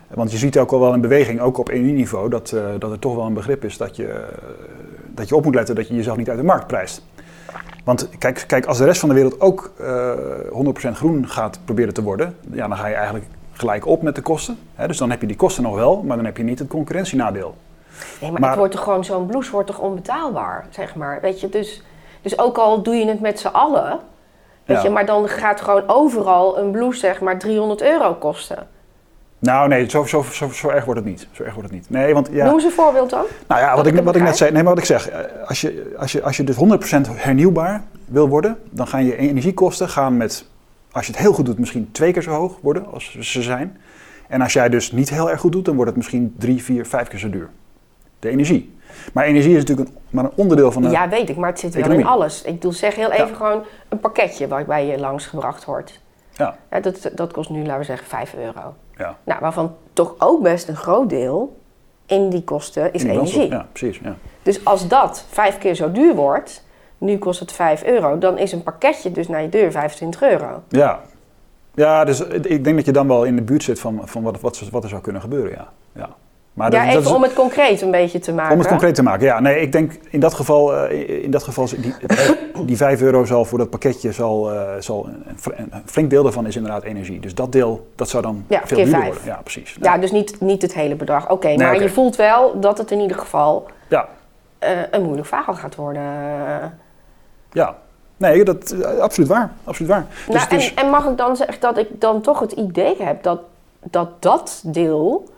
[0.07, 2.99] Want je ziet ook al wel een beweging, ook op energieniveau, dat, eh, dat er
[2.99, 4.17] toch wel een begrip is dat je, eh,
[5.07, 7.05] dat je op moet letten dat je jezelf niet uit de markt prijst.
[7.83, 10.11] Want kijk, kijk als de rest van de wereld ook eh
[10.51, 13.25] 100% groen gaat proberen te worden, ja, dan ga je eigenlijk
[13.57, 14.57] gelijk op met de kosten.
[14.75, 14.87] Hè?
[14.87, 17.55] Dus dan heb je die kosten nog wel, maar dan heb je niet het concurrentienadeel.
[18.21, 21.21] Nee, maar, Maar- het wordt toch gewoon zo'n blouse wordt toch onbetaalbaar, zeg maar.
[21.21, 21.83] Weet je, dus,
[22.21, 23.99] dus ook al doe je het met z'n allen,
[24.65, 24.83] weet Ja.
[24.83, 28.67] je, maar dan gaat gewoon overal een blouse zeg maar 300 euro kosten.
[29.39, 31.27] Nou nee, zo, zo, zo, zo erg wordt het niet.
[31.31, 31.89] Zo erg wordt het niet.
[31.89, 32.45] Nee, want ja.
[32.45, 33.23] Noem eens een voorbeeld dan.
[33.47, 35.61] Nou ja, wat ik wat ik net zei, nee, maar wat ik zeg, eh, als
[35.61, 40.17] je, als je, als je dus 100% hernieuwbaar wil worden, dan gaan je energiekosten gaan
[40.17, 40.45] met,
[40.95, 43.77] als je het heel goed doet, misschien twee keer zo hoog worden als ze zijn.
[44.27, 46.85] En als jij dus niet heel erg goed doet, dan wordt het misschien drie, vier,
[46.85, 47.49] vijf keer zo duur.
[48.19, 48.73] De energie.
[49.13, 50.89] Maar energie is natuurlijk een, maar een onderdeel van de...
[50.89, 52.05] Ja, weet ik, maar het zit wel economie.
[52.05, 52.41] in alles.
[52.41, 53.33] Ik bedoel, zeg heel even Ja.
[53.35, 56.01] gewoon een pakketje waarbij je langsgebracht wordt.
[56.33, 58.73] Ja, Ja, dat, dat kost nu, laten we zeggen, 5 euro.
[58.97, 59.17] ja.
[59.23, 61.57] Nou, waarvan toch ook best een groot deel
[62.05, 63.49] in die kosten is In energie.
[63.49, 63.99] Ja, precies.
[64.03, 64.15] Ja.
[64.43, 66.63] Dus als dat vijf keer zo duur wordt,
[67.05, 70.61] nu kost het 5 euro, dan is een pakketje dus naar je deur 25 euro.
[70.69, 70.99] Ja.
[71.73, 74.39] ja, dus ik denk dat je dan wel in de buurt zit van, van wat,
[74.41, 75.67] wat, wat er zou kunnen gebeuren, ja.
[75.93, 76.09] ja.
[76.53, 78.51] Maar ja, dat- dat even is- om het concreet een beetje te maken.
[78.53, 79.39] om het concreet te maken, ja.
[79.39, 81.93] Nee, ik denk in dat geval, eh, in dat geval die,
[82.65, 85.09] die 5 euro zal voor dat pakketje zal, eh, zal
[85.55, 87.19] een, flink deel daarvan is inderdaad energie.
[87.19, 89.21] Dus dat deel, dat zou dan Ja, veel duurder worden.
[89.25, 89.77] Ja, precies.
[89.81, 91.29] Ja, dus niet, niet het hele bedrag.
[91.29, 94.07] Oké, Nee, maar je voelt wel dat het in ieder geval Ja,
[94.59, 96.03] eh, een moeilijk verhaal gaat worden.
[97.55, 97.75] Ja.
[98.17, 99.53] Nee, dat eh, absoluut waar.
[99.63, 100.05] Absoluut waar.
[100.29, 102.95] Dus nou, is- en, en mag ik dan zeggen dat ik dan toch het idee
[102.99, 103.39] heb dat
[103.83, 105.29] dat, dat deel,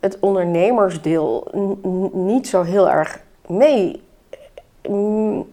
[0.00, 1.48] het ondernemersdeel,
[2.12, 4.02] niet zo heel erg mee.
[4.88, 5.46] mm,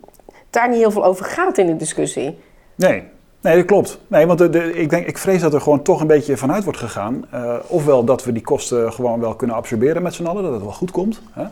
[0.50, 2.40] daar niet heel veel over gaat in de discussie.
[2.76, 3.04] Nee,
[3.42, 4.00] nee, dat klopt.
[4.08, 6.64] Nee, want de, de- ik, denk, ik vrees dat er gewoon toch een beetje vanuit
[6.64, 7.26] wordt gegaan.
[7.32, 10.62] eh, ofwel dat we die kosten gewoon wel kunnen absorberen met z'n allen, dat het
[10.62, 11.22] wel goed komt.
[11.32, 11.44] Hè?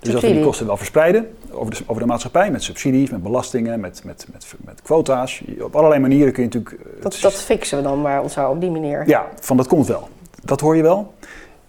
[0.00, 3.22] Dus dat we die kosten wel verspreiden over de, over de maatschappij met subsidies, met
[3.22, 5.42] belastingen, met, met, met, met quota's.
[5.60, 6.82] Op allerlei manieren kun je natuurlijk...
[6.96, 9.08] eh, Dat, dat fixen we dan maar zo op die manier.
[9.08, 10.08] Ja, van dat komt wel.
[10.44, 11.14] Dat hoor je wel.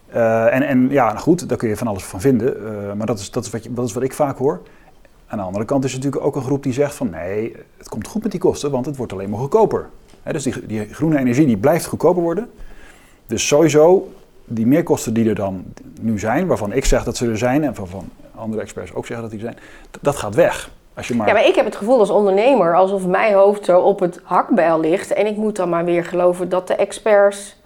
[0.08, 2.56] Eh, en, en ja, nou goed, daar kun je van alles van vinden.
[2.66, 4.62] eh, maar dat is, dat, is wat je, dat is wat ik vaak hoor.
[5.28, 7.90] Aan de andere kant is er natuurlijk ook een groep die zegt van nee, het
[7.90, 9.90] komt goed met die kosten, want het wordt alleen maar goedkoper.
[10.32, 12.50] Dus die, die groene energie die blijft goedkoper worden.
[13.28, 14.12] Dus sowieso,
[14.56, 15.64] die meerkosten die er dan
[16.02, 19.30] nu zijn, waarvan ik zeg dat ze er zijn en waarvan andere experts ook zeggen
[19.30, 19.64] dat die er zijn,
[20.02, 20.70] dat gaat weg.
[20.94, 23.80] Als je maar, Ja, maar ik heb het gevoel als ondernemer alsof mijn hoofd zo
[23.80, 25.14] op het hakbijl ligt.
[25.14, 27.60] En ik moet dan maar weer geloven dat de experts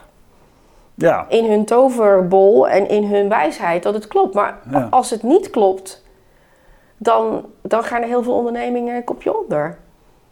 [0.95, 4.33] ja, in hun toverbol en in hun wijsheid dat het klopt.
[4.33, 4.87] Maar Ja.
[4.89, 6.03] als het niet klopt,
[6.97, 9.77] dan, dan gaan er heel veel ondernemingen een kopje onder.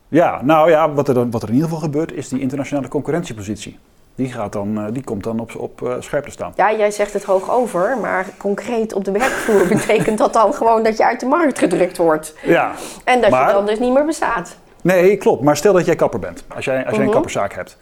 [0.07, 2.87] Ja, nou ja, wat er, dan, wat er in ieder geval gebeurt is die internationale
[2.87, 3.79] concurrentiepositie.
[4.15, 6.53] Die, gaat dan, eh, die komt dan op, op eh, scherp te staan.
[6.55, 10.83] Ja, jij zegt het hoog over, maar concreet op de werkvloer betekent dat dan gewoon
[10.83, 12.33] dat je uit de markt gedrukt wordt.
[12.43, 12.71] Ja,
[13.03, 14.55] En dat Maar- je dan dus niet meer bestaat.
[14.81, 15.43] nee, klopt.
[15.43, 16.43] Maar stel dat jij kapper bent.
[16.55, 17.11] Als jij, als jij een Mhm.
[17.13, 17.77] kapperszaak hebt.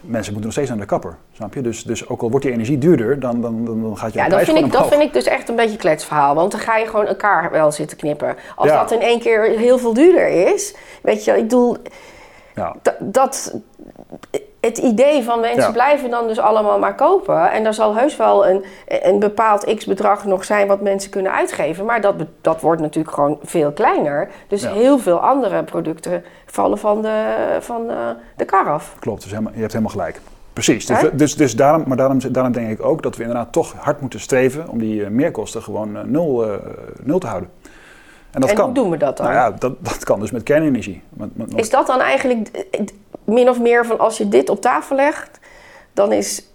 [0.00, 1.60] Mensen moeten nog steeds naar de kapper, snap je?
[1.60, 4.28] Dus, dus ook al wordt die energie duurder, dan, dan, dan, dan gaat je Ja,
[4.28, 6.34] dat vind, ik, dat vind ik dus echt een beetje kletsverhaal.
[6.34, 8.36] Want dan ga je gewoon elkaar wel zitten knippen.
[8.56, 8.80] Als Ja.
[8.80, 10.74] dat in één keer heel veel duurder is.
[11.02, 11.76] Weet je, ik bedoel,
[12.54, 13.54] Ja, dat, dat
[14.60, 15.70] het idee van mensen Ja.
[15.72, 17.50] blijven dan dus allemaal maar kopen.
[17.50, 21.84] En er zal heus wel een, een bepaald x-bedrag nog zijn wat mensen kunnen uitgeven.
[21.84, 24.30] Maar dat, dat wordt natuurlijk gewoon veel kleiner.
[24.48, 24.72] Dus Ja.
[24.72, 27.96] heel veel andere producten vallen van de, van, eh,
[28.36, 28.94] de kar af.
[28.98, 29.22] klopt.
[29.22, 30.20] Dus helemaal, je hebt helemaal gelijk.
[30.52, 30.86] Precies.
[30.86, 34.00] Dus, dus, dus daarom, maar daarom, daarom denk ik ook dat we inderdaad toch hard
[34.00, 36.54] moeten streven om die eh, meerkosten gewoon eh, nul, eh,
[37.02, 37.50] nul te houden.
[38.30, 38.64] En dat en kan.
[38.64, 39.26] hoe doen we dat dan?
[39.26, 41.02] Nou ja, dat, dat kan dus met kernenergie.
[41.08, 42.80] Met, met, Is dat dan eigenlijk eh,
[43.24, 45.38] min of meer van als je dit op tafel legt,
[45.92, 46.48] dan is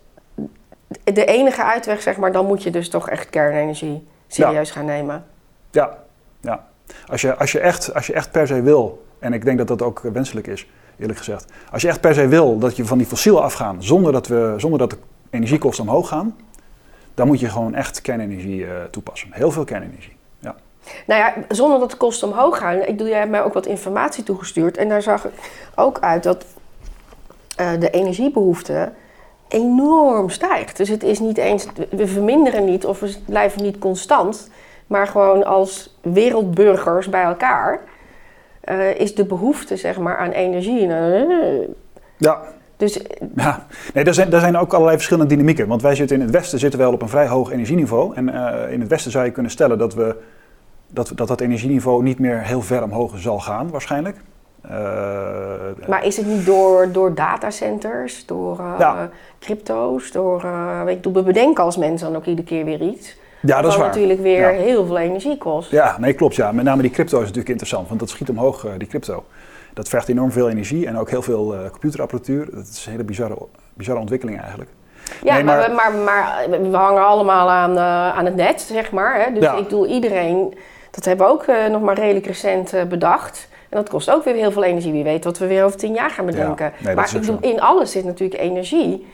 [1.03, 5.25] de enige uitweg, zeg maar, dan moet je dus toch echt kernenergie serieus gaan nemen.
[5.71, 5.97] Ja,
[6.41, 6.67] ja.
[7.07, 9.67] Als, je, als, je echt, als je echt per se wil, en ik denk dat
[9.67, 10.67] dat ook wenselijk is,
[10.99, 11.51] eerlijk gezegd.
[11.71, 14.53] Als je echt per se wil dat je van die fossiel afgaan zonder dat, we,
[14.57, 14.97] zonder dat de
[15.29, 16.35] energiekosten omhoog gaan,
[17.13, 19.29] dan moet je gewoon echt kernenergie eh, toepassen.
[19.31, 20.15] Heel veel kernenergie.
[21.07, 22.75] Nou ja, zonder dat de kosten omhoog gaan.
[22.81, 24.77] Ik bedoel, jij hebt mij ook wat informatie toegestuurd.
[24.77, 25.31] En daar zag ik
[25.75, 26.45] ook uit dat
[27.55, 28.91] eh, de energiebehoefte
[29.47, 30.77] enorm stijgt.
[30.77, 34.49] Dus het is niet eens, we verminderen niet of we blijven niet constant.
[34.87, 37.79] Maar gewoon als wereldburgers bij elkaar
[38.61, 40.87] eh, is de behoefte zeg maar, aan energie.
[40.87, 41.67] eh,
[42.17, 42.41] Ja,
[42.77, 42.99] dus
[43.35, 45.67] Ja, nee, daar zijn, daar zijn ook allerlei verschillende dynamieken.
[45.67, 48.15] Want wij zitten in het westen zitten wel op een vrij hoog energieniveau.
[48.15, 48.29] En
[48.69, 50.15] in het westen zou je kunnen stellen dat, we,
[50.95, 54.17] dat, dat dat energieniveau niet meer heel ver omhoog zal gaan, waarschijnlijk.
[54.61, 54.71] Eh,
[55.87, 59.09] Maar is het niet door, door datacenters, door eh, Ja.
[59.39, 60.43] crypto's, door...
[60.43, 63.17] eh, weet je, we bedenken als mensen dan ook iedere keer weer iets.
[63.41, 63.87] ja, dat is waar.
[63.87, 64.61] natuurlijk weer Ja.
[64.61, 65.71] heel veel energie kost.
[65.71, 66.35] Ja, nee, klopt.
[66.35, 66.51] Ja.
[66.51, 69.23] Met name die crypto is natuurlijk interessant, want dat schiet omhoog, die crypto.
[69.73, 72.47] Dat vergt enorm veel energie en ook heel veel computerapparatuur.
[72.51, 73.37] Dat is een hele bizarre,
[73.73, 74.69] bizarre ontwikkeling eigenlijk.
[75.23, 76.03] Ja, Nee, maar, maar- maar,
[76.49, 77.79] maar, we hangen allemaal aan,
[78.17, 79.23] aan het net, zeg maar.
[79.25, 79.33] Hè?
[79.33, 79.53] Dus Ja.
[79.55, 80.53] ik bedoel, iedereen...
[80.95, 83.47] Dat hebben we ook eh, nog maar redelijk recent eh, bedacht.
[83.69, 84.91] En dat kost ook weer heel veel energie.
[84.91, 86.73] Wie weet wat we weer over tien jaar gaan bedenken.
[86.83, 89.05] nee, maar ik in alles zit natuurlijk energie.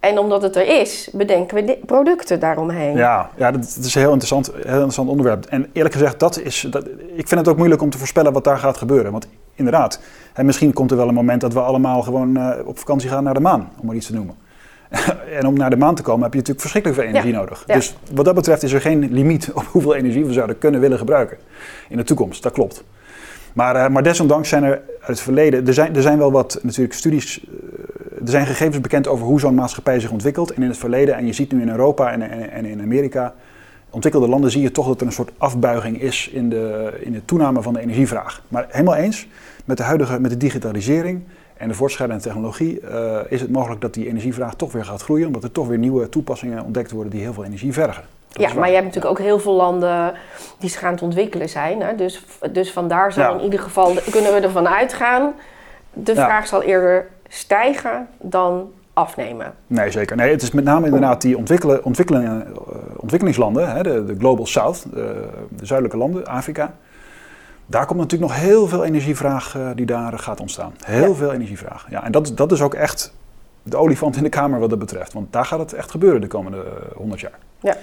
[0.00, 2.96] En omdat het er is, bedenken we producten daaromheen.
[2.96, 5.44] Ja, ja dat, dat is een heel interessant, heel interessant onderwerp.
[5.44, 8.44] En eerlijk gezegd, dat is, dat, ik vind het ook moeilijk om te voorspellen wat
[8.44, 9.12] daar gaat gebeuren.
[9.12, 10.00] Want inderdaad,
[10.32, 13.24] hè, misschien komt er wel een moment dat we allemaal gewoon eh, op vakantie gaan
[13.24, 14.34] naar de maan, om maar iets te noemen.
[15.38, 17.64] en om naar de maan te komen heb je natuurlijk verschrikkelijk veel energie nodig.
[17.66, 17.74] ja.
[17.74, 20.98] Dus wat dat betreft is er geen limiet op hoeveel energie we zouden kunnen willen
[20.98, 21.36] gebruiken
[21.88, 22.42] in de toekomst.
[22.42, 22.84] Dat klopt.
[23.52, 26.58] Maar, eh, maar desondanks zijn er uit het verleden, er zijn, er zijn wel wat
[26.62, 30.50] natuurlijk studies, eh, er zijn gegevens bekend over hoe zo'n maatschappij zich ontwikkelt.
[30.52, 33.34] En in het verleden, en je ziet nu in Europa en, en, en in Amerika,
[33.90, 37.24] ontwikkelde landen, zie je toch dat er een soort afbuiging is in de, in de
[37.24, 38.42] toename van de energievraag.
[38.48, 39.28] Maar helemaal eens,
[39.64, 41.22] met de huidige, met de digitalisering
[41.58, 45.26] en de voortschrijdende technologie uh, is het mogelijk dat die energievraag toch weer gaat groeien,
[45.26, 48.04] omdat er toch weer nieuwe toepassingen ontdekt worden die heel veel energie vergen.
[48.28, 50.14] ja, maar je hebt natuurlijk ook heel veel landen
[50.58, 51.80] die zich aan het ontwikkelen zijn.
[51.82, 51.94] Hè?
[51.94, 55.32] Dus, dus vandaar zal in ieder geval, kunnen we ervan uitgaan,
[55.92, 59.54] de vraag zal eerder stijgen dan afnemen.
[59.66, 60.16] Nee, zeker.
[60.16, 62.54] Nee, het is met name inderdaad die ontwikkelen, ontwikkelen, uh,
[62.96, 66.74] ontwikkelingslanden, hè, de, de, Global South, de, de zuidelijke landen, Afrika
[67.70, 70.74] daar komt natuurlijk nog heel veel energievraag uh, die daar gaat ontstaan.
[70.84, 71.86] Heel veel energievraag.
[71.90, 73.12] Ja, en dat, dat is ook echt
[73.62, 75.12] de olifant in de kamer wat dat betreft.
[75.12, 77.38] Want daar gaat het echt gebeuren de komende 100 jaar.
[77.60, 77.76] Ja.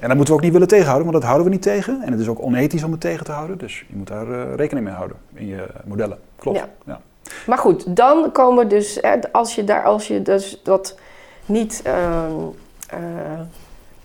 [0.00, 2.02] En dat moeten we ook niet willen tegenhouden, want dat houden we niet tegen.
[2.02, 3.58] En het is ook onethisch om het tegen te houden.
[3.58, 6.18] Dus je moet daar uh, rekening mee houden in je modellen.
[6.36, 6.58] Klopt.
[6.58, 6.68] Ja.
[6.86, 7.00] ja.
[7.46, 10.98] Maar goed, dan komen we dus, als je, daar, als je dus dat
[11.46, 12.24] niet uh,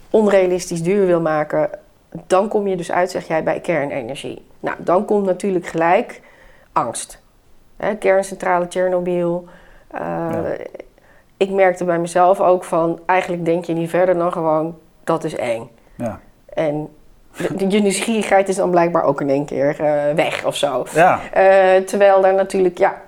[0.10, 1.70] onrealistisch duur wil maken,
[2.28, 4.46] dan kom je dus uit, zeg jij, bij kernenergie.
[4.60, 6.22] Nou, dan komt natuurlijk gelijk
[6.72, 7.22] angst.
[7.78, 9.46] Hè, kerncentrale Tsjernobyl.
[9.96, 10.40] Uh,
[11.38, 15.36] Ik merkte bij mezelf ook van, eigenlijk denk je niet verder dan gewoon, dat is
[15.36, 15.70] eng.
[15.96, 16.20] Ja.
[16.54, 16.90] En
[17.70, 20.86] je nieuwsgierigheid is dan blijkbaar ook in één keer uh, weg of zo.
[20.94, 21.20] Ja.
[21.38, 23.02] Uh, terwijl daar natuurlijk, ja,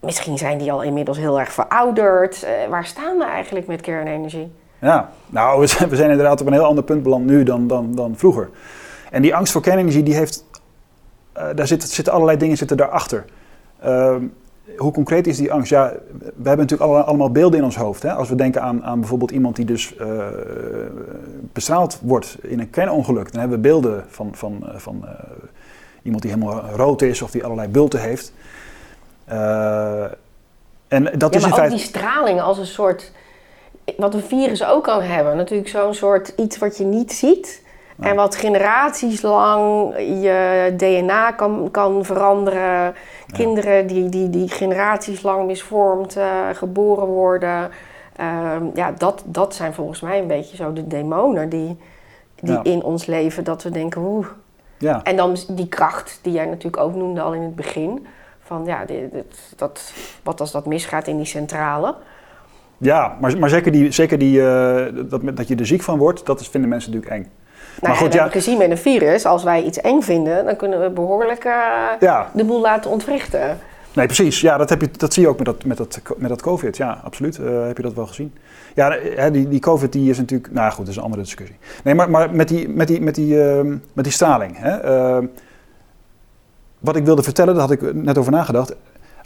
[0.00, 2.46] misschien zijn die al inmiddels heel erg verouderd.
[2.68, 4.52] waar staan we eigenlijk met kernenergie?
[4.84, 7.66] Ja, nou, we zijn, we zijn inderdaad op een heel ander punt beland nu dan,
[7.66, 8.50] dan, dan vroeger.
[9.10, 10.44] En die angst voor kernenergie, die heeft
[11.36, 13.24] uh, daar zitten, zitten allerlei dingen zitten daarachter.
[13.84, 14.16] Uh,
[14.76, 15.70] hoe concreet is die angst?
[15.70, 18.02] Ja, we hebben natuurlijk allemaal, beelden in ons hoofd.
[18.02, 18.12] Hè?
[18.12, 20.26] Als we denken aan, aan bijvoorbeeld iemand die dus uh,
[21.52, 25.04] bestraald wordt in een kernongeluk, dan hebben we beelden van, van, eh, van
[26.02, 28.32] iemand die helemaal rood is of die allerlei bulten heeft.
[30.88, 33.12] en dat ja, is in maar ook die straling als een soort,
[33.96, 37.62] wat een virus ook kan hebben, natuurlijk zo'n soort iets wat je niet ziet.
[37.98, 42.94] En wat generaties lang je DNA kan, kan veranderen.
[43.32, 47.70] Kinderen die, die, die generaties lang misvormd uh, geboren worden.
[48.20, 51.78] Uh, ja, dat, dat zijn volgens mij een beetje zo de demonen die,
[52.40, 53.44] die in ons leven.
[53.44, 54.26] Dat we denken, oeh.
[54.78, 55.02] Ja.
[55.02, 58.06] En dan die kracht die jij natuurlijk ook noemde al in het begin.
[58.40, 59.24] Van ja, dit,
[59.56, 59.92] dat,
[60.22, 61.94] wat als dat misgaat in die centrale.
[62.78, 66.26] Ja, maar, maar zeker, die, zeker die, uh, dat, dat je er ziek van wordt,
[66.26, 67.30] dat is, vinden mensen natuurlijk eng.
[67.80, 68.28] Nou, maar goed, ja.
[68.28, 72.44] gezien met een virus, als wij iets eng vinden, dan kunnen we behoorlijk uh, de
[72.44, 73.58] boel laten ontwrichten.
[73.94, 74.40] Nee, precies.
[74.40, 76.76] Ja, dat, heb je, dat zie je ook met dat, met dat, met dat COVID.
[76.76, 77.38] Ja, absoluut.
[77.38, 78.34] Uh, heb je dat wel gezien.
[78.74, 78.96] Ja,
[79.30, 80.52] die, die COVID die is natuurlijk...
[80.52, 81.56] Nou goed, dat is een andere discussie.
[81.84, 83.60] Nee, maar, maar met, die, met, die, met, die, uh,
[83.92, 84.56] met die straling.
[84.58, 84.84] Hè,
[85.18, 85.26] uh,
[86.78, 88.74] wat ik wilde vertellen, daar had ik net over nagedacht.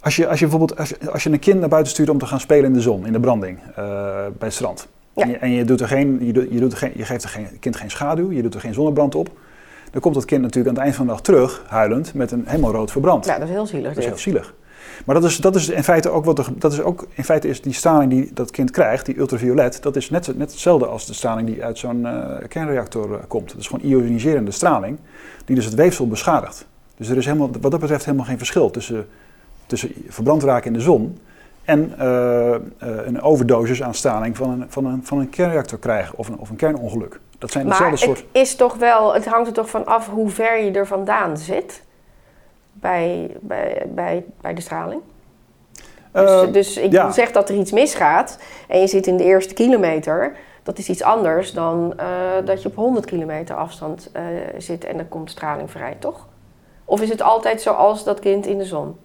[0.01, 2.19] Als je, als je bijvoorbeeld als je, als je een kind naar buiten stuurt om
[2.19, 4.89] te gaan spelen in de zon, in de branding, bij het strand.
[5.15, 7.59] En, je, doet er geen, je, doet, je, doet er geen, je geeft er geen,
[7.61, 9.31] kind geen schaduw, je doet er geen zonnebrand op.
[9.91, 12.43] Dan komt dat kind natuurlijk aan het eind van de dag terug, huilend, met een
[12.47, 13.27] helemaal rood verbrand.
[13.27, 13.89] Ja, dat is heel zielig.
[13.89, 14.55] Dat is heel zielig.
[15.05, 17.49] Maar dat is, dat is in feite ook wat er, dat is ook in feite
[17.49, 21.07] is die straling die dat kind krijgt, die ultraviolet, dat is net, net hetzelfde als
[21.07, 23.49] de straling die uit zo'n uh, kernreactor uh, komt.
[23.49, 24.99] Dat is gewoon ioniserende straling,
[25.45, 26.67] die dus het weefsel beschadigt.
[26.97, 29.07] Dus er is helemaal, wat dat betreft helemaal geen verschil tussen,
[29.69, 31.19] tussen verbrand raken in de zon
[31.69, 36.29] en uh, een overdosis aan straling van een, van een, van een kernreactor krijgen of
[36.29, 37.21] een, of een kernongeluk.
[37.39, 38.19] Dat zijn dezelfde soort.
[38.19, 41.37] Het is toch wel, het hangt er toch van af hoe ver je er vandaan
[41.37, 41.83] zit
[42.73, 45.01] bij, bij, bij, bij de straling.
[46.13, 47.11] Dus, uh, dus ik ja.
[47.11, 50.37] zeg dat er iets misgaat en je zit in de eerste kilometer.
[50.63, 52.07] Dat is iets anders dan uh,
[52.45, 54.11] dat je op 100 kilometer afstand
[54.59, 56.27] zit en er komt straling vrij, toch?
[56.85, 58.97] Of is het altijd zoals dat kind in de zon?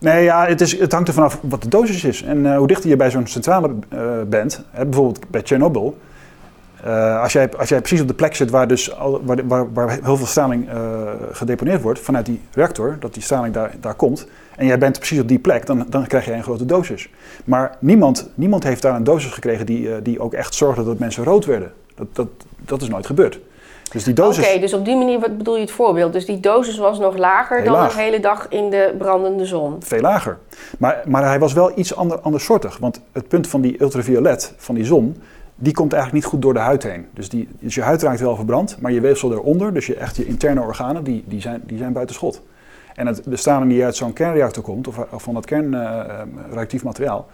[0.00, 2.22] Nee, ja, het, is, het hangt er vanaf wat de dosis is.
[2.22, 5.98] En uh, hoe dichter je bij zo'n centrale uh, bent, bijvoorbeeld bij Chernobyl.
[6.86, 9.98] Uh, als, jij, als precies op de plek zit waar, dus al, waar, waar, waar
[10.02, 10.68] heel veel straling
[11.32, 15.20] gedeponeerd wordt vanuit die reactor, dat die straling daar, daar komt, en jij bent precies
[15.20, 17.10] op die plek, dan, dan krijg je een grote dosis.
[17.44, 21.24] Maar niemand, niemand heeft daar een dosis gekregen die, die ook echt zorgde dat mensen
[21.24, 21.72] rood werden.
[21.94, 22.28] Dat, dat,
[22.64, 23.40] dat is nooit gebeurd.
[23.90, 24.48] Dus die dosis...
[24.48, 26.12] Oké, dus op die manier, wat bedoel je het voorbeeld?
[26.12, 29.76] Dus die dosis was nog lager dan de hele dag in de brandende zon?
[29.78, 30.38] Veel lager.
[30.78, 32.78] Maar, maar hij was wel iets ander, andersoortig.
[32.78, 35.16] Want het punt van die ultraviolet, van die zon,
[35.54, 37.06] die komt eigenlijk niet goed door de huid heen.
[37.12, 40.16] Dus, die, dus je huid raakt wel verbrand, maar je weefsel eronder, dus je, echt
[40.16, 42.42] je interne organen, die, die, zijn, die zijn buiten schot.
[42.94, 46.86] En het, de straling die uit zo'n kernreactor komt, of, of van dat kernreactief uh,
[46.86, 47.26] materiaal,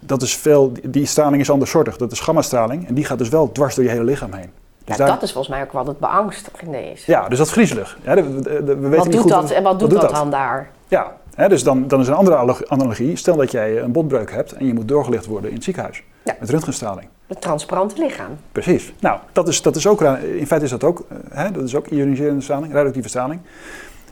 [0.00, 1.96] dat is veel, die straling is andersoortig.
[1.96, 4.50] Dat is gammastraling en die gaat dus wel dwars door je hele lichaam heen.
[4.84, 7.04] Dus ja, dat is volgens mij ook wat het beangstigende is.
[7.04, 7.98] Ja, dus dat is griezelig.
[8.02, 10.70] Ja, we weten wat doet dat en wat doet, dat, dan daar?
[10.88, 13.16] Ja, hè, dus dan, dan is een andere analogie.
[13.16, 16.02] Stel dat jij een botbreuk hebt en je moet doorgelicht worden in het ziekenhuis.
[16.24, 16.36] Ja.
[16.40, 17.08] Met röntgenstraling.
[17.26, 18.38] Het transparante lichaam.
[18.52, 18.92] Precies.
[18.98, 21.86] Nou, dat is, dat is ook, in feite is dat ook, hè, dat is ook
[21.86, 23.40] ioniserende straling, radioactieve straling.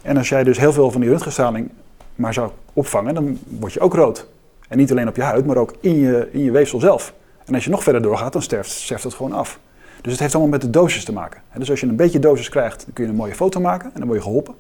[0.03, 1.71] En als jij dus heel veel van die röntgenstraling
[2.15, 4.27] maar zou opvangen, dan word je ook rood.
[4.69, 7.15] En niet alleen op je huid, maar ook in je, in je weefsel zelf.
[7.45, 9.59] En als je nog verder doorgaat, dan sterft, sterft het gewoon af.
[10.03, 11.41] Dus het heeft allemaal met de dosis te maken.
[11.55, 13.99] Dus als je een beetje dosis krijgt, dan kun je een mooie foto maken en
[13.99, 14.55] dan word je geholpen.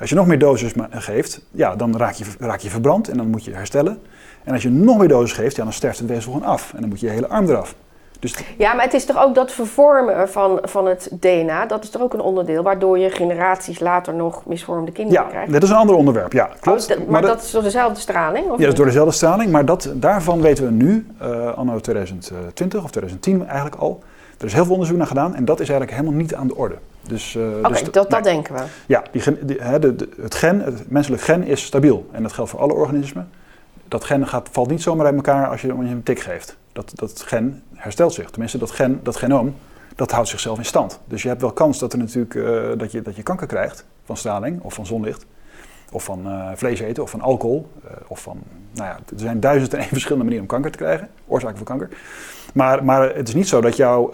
[0.00, 3.26] Als je nog meer dosis geeft, ja, dan raak je, raak je verbrand en dan
[3.26, 4.00] moet je herstellen.
[4.44, 6.72] En als je nog meer dosis geeft, ja, dan sterft het weefsel gewoon af.
[6.74, 7.74] En dan moet je je hele arm eraf.
[8.22, 11.90] Dus ja, maar het is toch ook dat vervormen van, van het DNA, dat is
[11.90, 15.46] toch ook een onderdeel waardoor je generaties later nog misvormde kinderen ja, krijgt?
[15.46, 16.50] Ja, dat is een ander onderwerp, ja.
[16.60, 16.96] Klopt.
[16.96, 18.44] Oh, maar, dat, is door dezelfde straling?
[18.44, 21.80] Of ja, dat is door dezelfde straling, maar dat, daarvan weten we nu, uh, anno
[21.80, 24.02] 2020 of 2010 eigenlijk al,
[24.42, 26.56] er is heel veel onderzoek naar gedaan en dat is eigenlijk helemaal niet aan de
[26.56, 26.74] orde.
[27.02, 28.62] Dus, uh, Oké, dus dat, dat denken we.
[28.86, 32.50] Ja, die, die, de, de, het gen, het menselijk gen is stabiel en dat geldt
[32.50, 33.28] voor alle organismen.
[33.88, 36.56] Dat gen gaat, valt niet zomaar uit elkaar als je, een tik geeft.
[36.72, 38.30] Dat, dat gen herstelt zich.
[38.30, 39.54] Tenminste, dat, gen, dat genoom,
[39.94, 41.00] dat houdt zichzelf in stand.
[41.04, 43.84] Dus je hebt wel kans dat, er natuurlijk, uh, dat, je, dat je kanker krijgt
[44.04, 45.26] van straling of van zonlicht.
[45.92, 47.72] Of van uh, vlees eten of van alcohol.
[48.06, 51.08] Of van, nou ja, er zijn duizend en één verschillende manieren om kanker te krijgen.
[51.26, 51.88] Oorzaken van kanker.
[52.52, 54.12] Maar, maar het is niet zo dat, jou,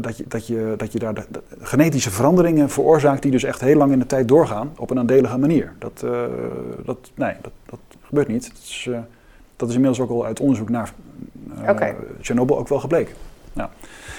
[0.00, 3.60] dat, je, dat, je, dat je daar de, de genetische veranderingen veroorzaakt die dus echt
[3.60, 5.72] heel lang in de tijd doorgaan op een nadelige manier.
[5.78, 6.04] Dat,
[6.84, 8.48] dat, nee, dat, dat gebeurt niet.
[8.48, 8.88] Dat is,
[9.56, 10.92] dat is inmiddels ook al uit onderzoek naar
[11.68, 11.96] okay.
[12.20, 13.14] Chernobyl ook wel gebleken.
[13.52, 13.70] Ja.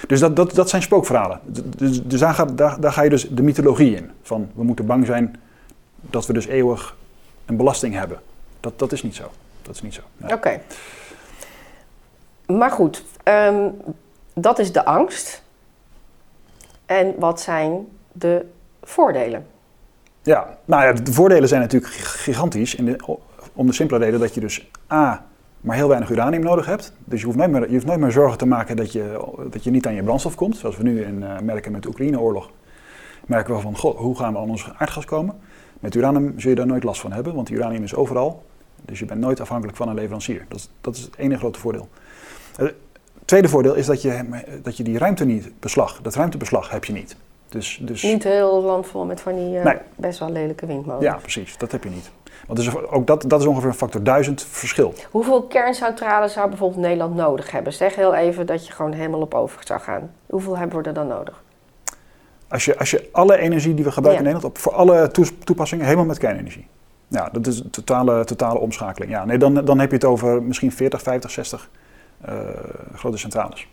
[0.08, 1.40] Dus dat, dat, dat zijn spookverhalen.
[1.78, 4.10] Dus, dus daar, ga, daar, daar ga je dus de mythologie in.
[4.22, 5.36] Van we moeten bang zijn
[6.02, 6.96] dat we dus eeuwig
[7.46, 8.20] een belasting hebben.
[8.60, 9.32] Dat, dat is niet zo.
[9.62, 10.02] Dat is niet zo.
[10.18, 10.34] Nee.
[10.34, 10.60] Oké.
[12.48, 13.72] Maar goed, um,
[14.34, 15.44] dat is de angst.
[16.86, 18.46] En wat zijn de
[18.82, 19.46] voordelen?
[20.22, 22.76] Ja, nou ja, de voordelen zijn natuurlijk gigantisch.
[22.76, 23.18] De,
[23.54, 25.26] om de simpele reden dat je dus A
[25.64, 26.94] maar heel weinig uranium nodig hebt.
[27.06, 29.64] Dus je hoeft nooit meer, je hoeft nooit meer zorgen te maken dat je, dat
[29.64, 30.58] je niet aan je brandstof komt.
[30.58, 32.50] Zoals we nu in, uh, merken met de Oekraïne-oorlog.
[33.26, 35.40] Merken we van, hoe gaan we aan ons aardgas komen?
[35.80, 38.44] Met uranium zul je daar nooit last van hebben, want uranium is overal.
[38.82, 40.46] Dus je bent nooit afhankelijk van een leverancier.
[40.48, 41.88] Dat dat is het enige grote voordeel.
[42.56, 42.74] Het
[43.26, 46.94] tweede voordeel is dat je, dat je die ruimte niet beslag, dat ruimtebeslag heb je
[46.94, 47.16] niet.
[47.50, 48.04] Dus, dus...
[48.04, 51.06] Niet heel land vol met van die uh, best wel lelijke windmolens.
[51.06, 51.58] Ja, precies.
[51.58, 52.12] Dat heb je niet.
[52.48, 54.94] Want dus ook dat, dat is ongeveer een factor 1000 verschil.
[55.12, 57.74] Hoeveel kerncentrales zou bijvoorbeeld Nederland nodig hebben?
[57.74, 60.12] Zeg heel even dat je gewoon helemaal op over zou gaan.
[60.26, 61.44] Hoeveel hebben we er dan nodig?
[62.48, 65.12] Als je, als je alle energie die we gebruiken in Nederland, op, voor alle
[65.44, 66.68] toepassingen, helemaal met kernenergie.
[67.08, 69.12] Ja, dat is een totale, totale omschakeling.
[69.12, 71.83] Ja, nee, dan, dan heb je het over misschien 40, 50, 60 uh,
[72.96, 73.68] grote centrales.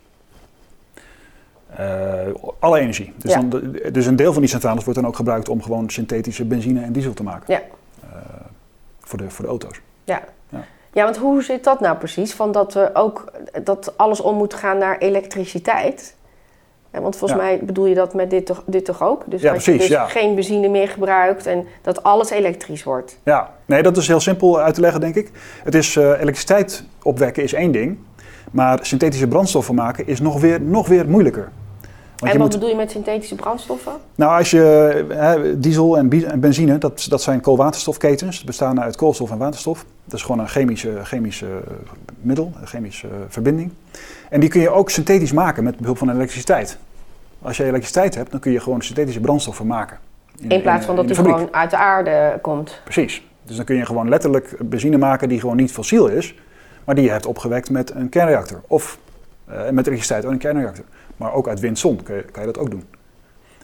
[1.81, 3.13] Uh, alle energie.
[3.17, 3.41] Dus, ja.
[3.41, 6.83] dan, dus een deel van die centrales wordt dan ook gebruikt om gewoon synthetische benzine
[6.83, 7.55] en diesel te maken.
[7.55, 7.63] Ja
[9.11, 9.81] voor de, voor de auto's.
[10.05, 10.23] Ja.
[10.49, 10.65] ja.
[10.93, 12.35] Ja, want hoe zit dat nou precies?
[12.35, 13.33] Van dat, we ook,
[13.63, 16.15] dat alles om moet gaan naar elektriciteit.
[16.93, 19.23] Ja, want volgens mij bedoel je dat met dit toch, dit toch ook?
[19.27, 23.19] Dus ja, dat precies, je dus geen benzine meer gebruikt en dat alles elektrisch wordt.
[23.25, 25.31] Ja, nee, dat is heel simpel uit te leggen, denk ik.
[25.65, 27.99] Het is uh, elektriciteit opwekken is één ding.
[28.51, 31.49] Maar synthetische brandstoffen maken is nog weer, nog weer moeilijker
[32.29, 33.93] en wat bedoel je met synthetische brandstoffen?
[34.15, 36.09] Nou, als je hè, diesel en,
[36.41, 38.45] benzine, dat, dat zijn koolwaterstofketens.
[38.45, 39.85] Bestaan uit koolstof en waterstof.
[40.05, 41.47] Dat is gewoon een chemische, chemische
[42.21, 43.71] middel, een chemische verbinding.
[44.31, 46.79] En die kun je ook synthetisch maken met behulp van elektriciteit.
[47.43, 49.99] Als je elektriciteit hebt, dan kun je gewoon synthetische brandstoffen maken.
[50.39, 52.81] In, in plaats van dat die gewoon uit de aarde komt.
[52.85, 53.23] Precies.
[53.43, 56.35] Dus dan kun je gewoon letterlijk benzine maken die gewoon niet fossiel is,
[56.85, 58.61] maar die je hebt opgewekt met een kernreactor.
[58.67, 58.99] Of
[59.49, 60.85] uh, met elektriciteit uit een kernreactor.
[61.17, 62.85] Maar ook uit wind-zon kan, kan je, dat ook doen.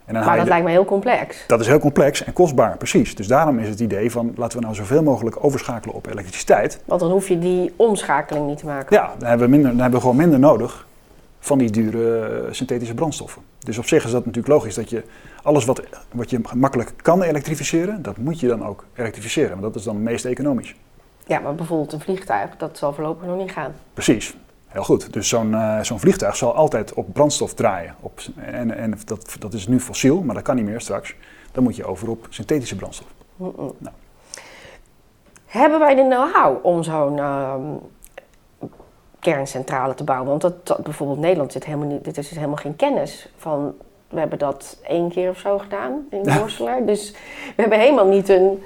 [0.05, 1.45] En dan maar dat lijkt me heel complex.
[1.47, 3.15] Dat is heel complex en kostbaar, precies.
[3.15, 6.81] Dus daarom is het idee van laten we nou zoveel mogelijk overschakelen op elektriciteit.
[6.85, 8.97] Want dan hoef je die omschakeling niet te maken.
[8.97, 10.87] Ja, dan hebben we, minder, dan hebben we gewoon minder nodig
[11.39, 13.43] van die dure eh, synthetische brandstoffen.
[13.59, 15.03] Dus op zich is dat natuurlijk logisch dat je
[15.43, 19.51] alles wat, wat je makkelijk kan elektrificeren, dat moet je dan ook elektrificeren.
[19.51, 20.75] Want dat is dan het meest economisch.
[21.27, 23.75] Ja, maar bijvoorbeeld een vliegtuig, dat zal voorlopig nog niet gaan.
[23.93, 24.37] Precies.
[24.67, 25.13] Heel goed.
[25.13, 27.95] Dus zo'n uh, zo'n vliegtuig zal altijd op brandstof draaien.
[28.01, 31.15] Op, en en dat, dat is nu fossiel, maar dat kan niet meer straks.
[31.53, 33.07] Dan moet je over op synthetische brandstof.
[33.37, 33.73] Mm -mm.
[33.79, 33.95] Nou.
[35.47, 37.55] Hebben wij de know-how om zo'n uh,
[39.19, 40.29] kerncentrale te bouwen?
[40.29, 43.75] Want dat, dat, bijvoorbeeld Nederland zit helemaal niet, dit is dus helemaal geen kennis van.
[44.09, 46.85] We hebben dat één keer of zo gedaan in Borselaar.
[46.85, 47.11] Dus
[47.57, 48.63] we hebben helemaal niet een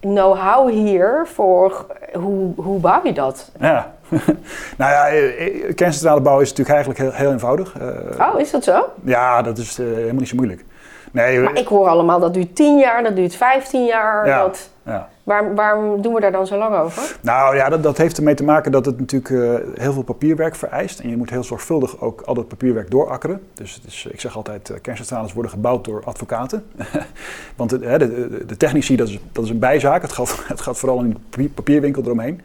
[0.00, 3.50] know-how hier voor hoe, hoe bouw je dat?
[3.60, 3.94] Ja,
[4.78, 7.74] nou ja, eh, eh, kerncentrale bouwen is natuurlijk eigenlijk heel, heel eenvoudig.
[7.80, 8.92] Uh, oh, is dat zo?
[9.04, 10.64] Ja, dat is uh, helemaal niet zo moeilijk.
[11.12, 14.26] Nee, maar ik hoor allemaal dat duurt 10 jaar, dat duurt 15 jaar.
[14.26, 14.70] Ja, dat...
[14.82, 15.08] ja.
[15.26, 17.16] Waar, waarom doen we daar dan zo lang over?
[17.22, 20.54] Nou ja, dat, dat heeft ermee te maken dat het natuurlijk uh, heel veel papierwerk
[20.54, 21.00] vereist.
[21.00, 23.42] En je moet heel zorgvuldig ook al dat papierwerk doorakkeren.
[23.54, 26.64] Dus het is, ik zeg altijd, uh, kerncentrales worden gebouwd door advocaten.
[27.56, 30.02] Want de, de, de, technici, dat is, dat is een bijzaak.
[30.02, 32.40] Het gaat, het gaat vooral in de papierwinkel eromheen.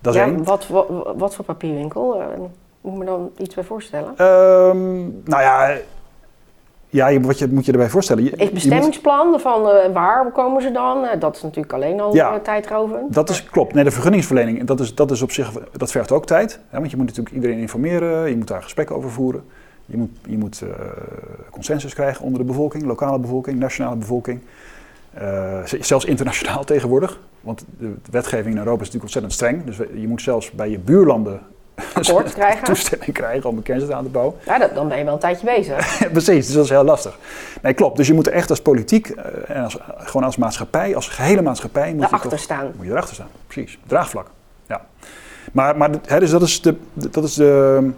[0.00, 0.44] Dat is ja, één.
[0.44, 2.20] Wat, wat, wat voor papierwinkel?
[2.20, 2.26] Uh,
[2.80, 4.10] moet ik me dan iets bij voorstellen?
[4.10, 5.76] Um, nou ja,
[6.90, 8.24] ja, wat je, moet je erbij voorstellen?
[8.24, 9.40] Je, Is bestemmingsplan moet...
[9.40, 11.04] van uh, waar komen ze dan?
[11.04, 13.14] Uh, dat is natuurlijk alleen al ja, uh, tijdrovend.
[13.14, 13.74] Dat is klopt.
[13.74, 16.60] Nee, de vergunningsverlening, dat is, dat is op zich, dat vergt ook tijd.
[16.68, 19.44] Hè, want je moet natuurlijk iedereen informeren, je moet daar gesprekken over voeren.
[19.86, 20.62] Je moet, je moet
[21.50, 24.40] consensus krijgen onder de bevolking, lokale bevolking, nationale bevolking.
[25.80, 27.20] zelfs internationaal tegenwoordig.
[27.40, 29.64] Want de wetgeving in Europa is natuurlijk ontzettend streng.
[29.64, 31.40] Dus je moet zelfs bij je buurlanden
[31.94, 32.64] akkoord krijgen.
[32.64, 34.34] toestemming krijgen om een kerncentrale aan te bouwen.
[34.46, 35.98] Ja, dat, dan ben je wel een tijdje bezig.
[36.12, 37.18] Precies, dus dat is heel lastig.
[37.62, 37.96] Nee, klopt.
[37.96, 41.42] Dus je moet er echt als politiek uh, en als, gewoon als maatschappij, als gehele
[41.42, 41.94] maatschappij...
[41.94, 42.72] Moet erachter je toch, staan.
[42.76, 43.78] Moet je erachter staan, precies.
[43.86, 44.30] Draagvlak,
[44.66, 44.86] ja.
[45.52, 47.90] Maar, maar hè, dus dat is, de, dat is de,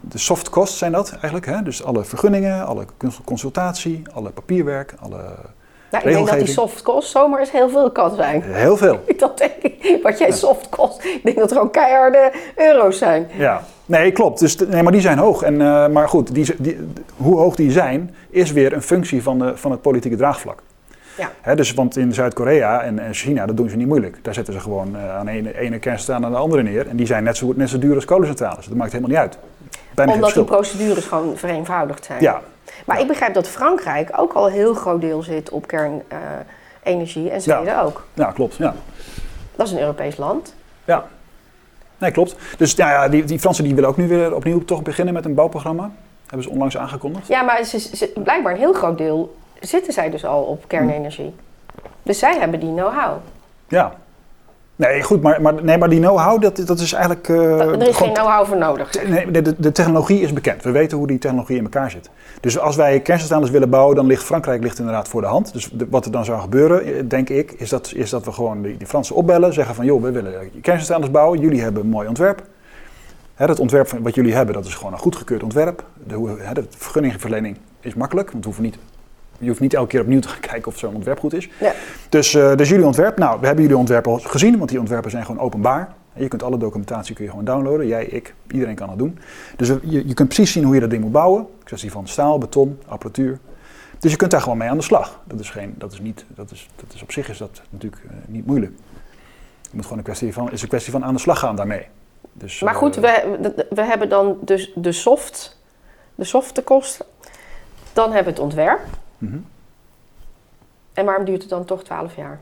[0.00, 1.46] de soft costs zijn dat eigenlijk.
[1.46, 1.62] Hè?
[1.62, 2.84] Dus alle vergunningen, alle
[3.24, 5.34] consultatie, alle papierwerk, alle
[5.90, 8.42] nou, ik denk dat die soft cost zomaar eens heel veel kan zijn.
[8.42, 9.04] Heel veel.
[9.18, 9.98] dat denk ik.
[10.02, 13.28] Wat jij soft cost, ik denk dat er gewoon keiharde euro's zijn.
[13.36, 14.40] Ja, nee, klopt.
[14.40, 15.42] Dus, nee, maar die zijn hoog.
[15.42, 16.78] En, uh, maar goed, die, die,
[17.16, 20.62] hoe hoog die zijn, is weer een functie van, de, van het politieke draagvlak.
[21.16, 21.32] Ja.
[21.40, 24.18] He, dus, want in Zuid-Korea en, en, China, dat doen ze niet moeilijk.
[24.22, 26.88] Daar zetten ze gewoon uh, aan de ene, ene kerncentrale aan de andere neer.
[26.88, 28.66] En die zijn net zo, net zo duur als kolencentrales.
[28.66, 29.38] Dat maakt helemaal niet uit.
[29.94, 32.20] Bijna Omdat die procedures gewoon vereenvoudigd zijn.
[32.20, 32.40] Ja,
[32.86, 33.02] maar ja.
[33.02, 37.64] ik begrijp dat Frankrijk ook al een heel groot deel zit op kernenergie en Zweden
[37.64, 37.82] ja.
[37.82, 38.06] ook.
[38.14, 38.56] Ja, klopt.
[38.56, 38.74] Ja.
[39.56, 40.54] Dat is een Europees land.
[40.84, 41.04] Ja,
[41.98, 42.36] nee, klopt.
[42.56, 45.24] Dus ja, ja die, die Fransen die willen ook nu weer opnieuw toch beginnen met
[45.24, 45.90] een bouwprogramma.
[46.26, 47.28] Hebben ze onlangs aangekondigd.
[47.28, 51.34] Ja, maar ze, ze, blijkbaar een heel groot deel zitten zij dus al op kernenergie.
[52.02, 53.16] Dus zij hebben die know-how.
[53.68, 53.94] Ja,
[54.80, 57.28] Nee, goed, maar, maar, nee, maar die know-how, dat, dat is eigenlijk...
[57.28, 59.08] Uh, er is geen know-how voor nodig.
[59.08, 60.62] Nee, de, de, technologie is bekend.
[60.62, 62.10] We weten hoe die technologie in elkaar zit.
[62.40, 65.52] Dus als wij kerncentrales willen bouwen, dan ligt Frankrijk ligt inderdaad voor de hand.
[65.52, 68.62] Dus de, wat er dan zou gebeuren, denk ik, is dat, is dat we gewoon
[68.62, 69.52] die, die Fransen opbellen.
[69.52, 71.40] Zeggen van, joh, we willen kerncentrales bouwen.
[71.40, 72.42] Jullie hebben een mooi ontwerp.
[73.34, 75.84] Hè, dat ontwerp van, wat jullie hebben, dat is gewoon een goedgekeurd ontwerp.
[76.06, 78.78] De, hè, de vergunningverlening is makkelijk, want we hoeven niet
[79.40, 81.48] je hoeft niet elke keer opnieuw te gaan kijken of zo'n ontwerp goed is.
[81.60, 81.72] Ja.
[82.08, 85.10] Dus, uh, dus jullie ontwerp, nou, we hebben jullie ontwerp al gezien, want die ontwerpen
[85.10, 85.94] zijn gewoon openbaar.
[86.14, 87.86] Je kunt alle documentatie kun je gewoon downloaden.
[87.86, 89.18] Jij, ik, iedereen kan dat doen.
[89.56, 91.46] Dus je, je kunt precies zien hoe je dat ding moet bouwen.
[91.64, 93.38] Kwestie van staal, beton, apparatuur.
[93.98, 95.20] Dus je kunt daar gewoon mee aan de slag.
[95.24, 98.02] Dat is, geen, dat is, niet, dat is, dat is op zich is dat natuurlijk
[98.04, 98.72] uh, niet moeilijk.
[99.62, 101.86] Het moet gewoon een kwestie van, is een kwestie van aan de slag gaan daarmee.
[102.32, 105.58] Dus, maar goed, uh, we, we hebben dan dus de soft,
[106.14, 107.06] de softe kosten.
[107.92, 108.80] Dan hebben we het ontwerp.
[109.20, 109.46] Mm -hmm.
[110.92, 112.40] En waarom duurt het dan toch 12 jaar?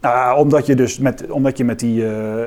[0.00, 2.44] Nou, omdat je dus met, omdat je met die, uh,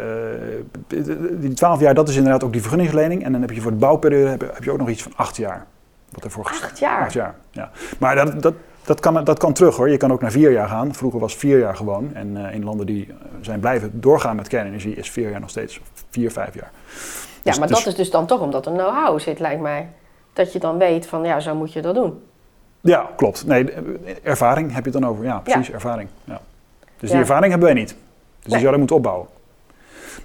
[1.31, 3.23] die 12 jaar, dat is inderdaad ook die vergunningslening.
[3.23, 5.37] En dan heb je voor de bouwperiode heb, heb je ook nog iets van 8
[5.37, 5.65] jaar.
[6.09, 6.71] Wat ervoor gesteld.
[6.71, 7.01] 8 jaar?
[7.01, 7.71] 8 jaar, ja.
[7.99, 8.53] Maar dat, dat,
[8.83, 9.89] dat, kan, dat kan terug hoor.
[9.89, 10.93] Je kan ook naar 4 jaar gaan.
[10.93, 12.13] Vroeger was 4 jaar gewoon.
[12.13, 13.07] En uh, in landen die
[13.41, 16.71] zijn blijven doorgaan met kernenergie is 4 jaar nog steeds 4, 5 jaar.
[17.43, 19.89] Ja, dus, maar dus, dat is dus dan toch omdat er know-how zit, lijkt mij.
[20.33, 22.21] Dat je dan weet van ja, zo moet je dat doen.
[22.83, 23.45] Ja, klopt.
[23.45, 23.65] Nee,
[24.23, 25.23] ervaring heb je het dan over.
[25.23, 25.73] Ja, precies, ja.
[25.73, 26.09] ervaring.
[26.23, 26.39] Ja.
[26.99, 27.89] Dus die ervaring hebben wij niet.
[27.89, 27.97] Dus
[28.41, 28.51] nee.
[28.51, 29.27] die zouden moeten opbouwen.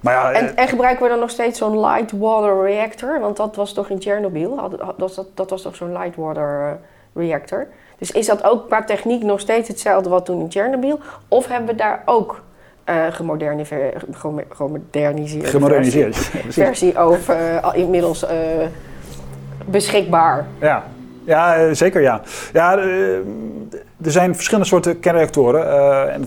[0.01, 3.19] Maar ja, en, en, gebruiken we dan nog steeds zo'n light water reactor?
[3.19, 4.55] Want dat was toch in Chernobyl?
[4.55, 6.79] Dat, dat, dat was toch zo'n light water
[7.13, 7.67] reactor?
[7.97, 10.99] Dus is dat ook qua techniek nog steeds hetzelfde wat toen in Chernobyl?
[11.27, 12.43] Of hebben we daar ook
[12.85, 18.29] uh, gemoderniseerd, gemoderniseerd, gemoderniseerd versie, versie over uh, inmiddels uh,
[19.65, 20.47] beschikbaar?
[20.59, 20.83] Ja,
[21.29, 22.21] ja, zeker ja.
[22.53, 22.77] Ja,
[24.03, 25.65] er zijn verschillende soorten kernreactoren.
[25.65, 26.21] Uh, en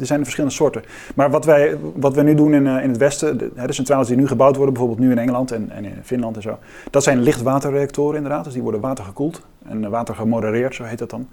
[0.00, 0.82] er zijn verschillende soorten.
[1.14, 4.16] Maar wat wij, wat wij nu doen in, in het Westen, de, de, centrales die
[4.16, 6.58] nu gebouwd worden, bijvoorbeeld nu in Engeland en, en in Finland en zo,
[6.90, 8.44] dat zijn lichtwaterreactoren inderdaad.
[8.44, 11.28] Dus die worden watergekoeld en water gemodereerd, zo heet dat dan.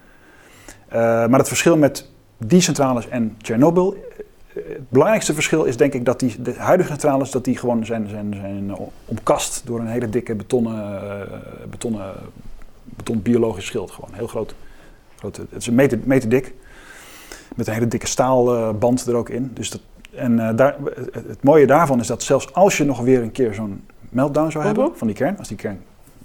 [1.30, 3.96] Maar het verschil met die centrales en Chernobyl,
[4.54, 8.08] het belangrijkste verschil is denk ik dat die, de huidige centrales dat die gewoon zijn,
[8.10, 8.72] zijn, zijn
[9.06, 11.02] omkast door een hele dikke betonnen,
[11.70, 12.14] betonnen,
[12.84, 13.92] beton biologisch schild.
[13.92, 14.56] Gewoon heel groot.
[15.18, 16.54] groot het is een meter, meter dik.
[17.56, 19.52] Met een hele dikke staalband er ook in.
[19.54, 19.82] Dus dat,
[20.16, 20.76] en uh, daar,
[21.14, 24.66] het mooie daarvan is dat zelfs als je nog weer een keer zo'n meltdown zou
[24.66, 24.98] hebben Mhm.
[24.98, 25.82] van die kern, als die kern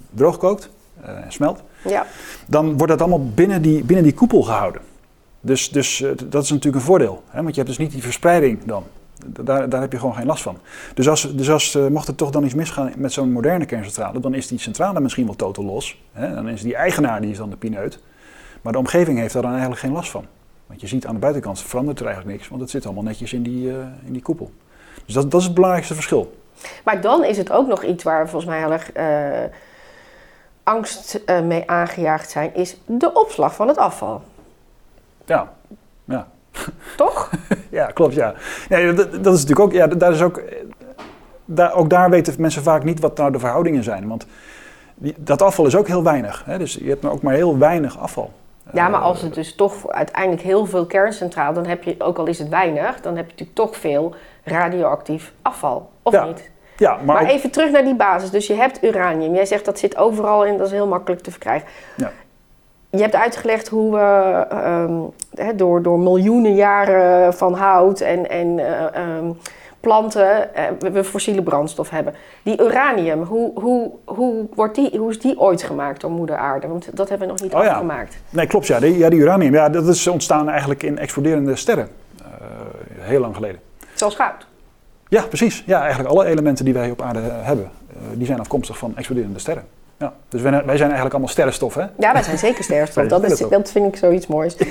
[0.09, 0.69] droog kookt
[1.01, 2.05] uh, en smelt, Ja.
[2.47, 4.81] dan wordt dat allemaal binnen die, binnen die koepel gehouden.
[5.47, 7.23] Dus, dus uh, dat is natuurlijk een voordeel.
[7.27, 7.41] Hè?
[7.41, 8.83] Want je hebt dus niet die verspreiding dan.
[9.25, 10.57] Daar, daar heb je gewoon geen last van.
[10.93, 14.19] Dus als, dus als uh, mocht er toch dan iets misgaan met zo'n moderne kerncentrale,
[14.19, 16.01] dan is die centrale misschien wel totaal los.
[16.11, 16.33] Hè?
[16.33, 17.99] Dan is die eigenaar die is dan de pineut.
[18.61, 20.25] Maar de omgeving heeft daar dan eigenlijk geen last van.
[20.67, 23.33] Want je ziet aan de buitenkant verandert er eigenlijk niks, want het zit allemaal netjes
[23.33, 23.75] in die, uh,
[24.05, 24.51] in die koepel.
[25.05, 26.37] Dus dat, dat is het belangrijkste verschil.
[26.83, 28.91] Maar dan is het ook nog iets waar volgens mij heel erg
[30.63, 34.21] angst mee aangejaagd zijn, is de opslag van het afval.
[35.27, 35.53] Ja,
[36.05, 36.27] ja.
[36.95, 37.29] Toch?
[37.69, 38.33] ja, klopt, ja.
[38.69, 40.41] ja dat, dat, is natuurlijk ook, ja, daar is ook,
[41.45, 44.07] daar, ook daar weten mensen vaak niet wat nou de verhoudingen zijn.
[44.07, 44.25] Want
[44.95, 46.43] die, dat afval is ook heel weinig.
[46.45, 46.57] Hè?
[46.57, 48.31] Dus je hebt ook maar heel weinig afval.
[48.73, 52.25] Ja, maar als het dus toch uiteindelijk heel veel kerncentraal, dan heb je, ook al
[52.25, 55.89] is het weinig, dan heb je natuurlijk toch veel radioactief afval.
[56.01, 56.25] Of ja.
[56.25, 56.49] niet?
[56.77, 58.29] Ja, maar, Maar ook- even terug naar die basis.
[58.29, 59.33] Dus je hebt uranium.
[59.33, 61.67] Jij zegt dat zit overal in, dat is heel makkelijk te verkrijgen.
[61.95, 62.11] Ja.
[62.97, 68.95] Je hebt uitgelegd hoe we ehm, door, door miljoenen jaren van hout en, en eh,
[68.95, 69.31] ehm,
[69.79, 72.13] planten eh, we- we fossiele brandstof hebben.
[72.43, 76.67] Die uranium, hoe, hoe, hoe, wordt die, hoe is die ooit gemaakt door moeder aarde?
[76.67, 77.73] Want dat hebben we nog niet Oh ja.
[78.29, 78.79] Nee, klopt, ja.
[78.79, 81.87] Die, ja, die uranium, ja, dat is ontstaan eigenlijk in exploderende sterren.
[82.21, 82.27] Eh,
[82.99, 83.59] heel lang geleden.
[83.93, 84.47] Zoals goud.
[85.09, 85.63] Ja, precies.
[85.65, 87.71] Ja, eigenlijk alle elementen die wij op aarde hebben,
[88.13, 89.63] die zijn afkomstig van exploderende sterren.
[89.99, 90.13] Ja.
[90.29, 91.85] Dus wij, wij zijn eigenlijk allemaal sterrenstof, hè?
[91.99, 93.07] Ja, wij zijn zeker sterrenstof.
[93.07, 94.55] Dat, is, dat vind ik zoiets moois.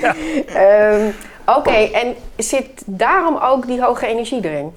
[0.45, 1.01] Ehm,
[1.55, 4.71] Oké, en zit daarom ook die hoge energie erin?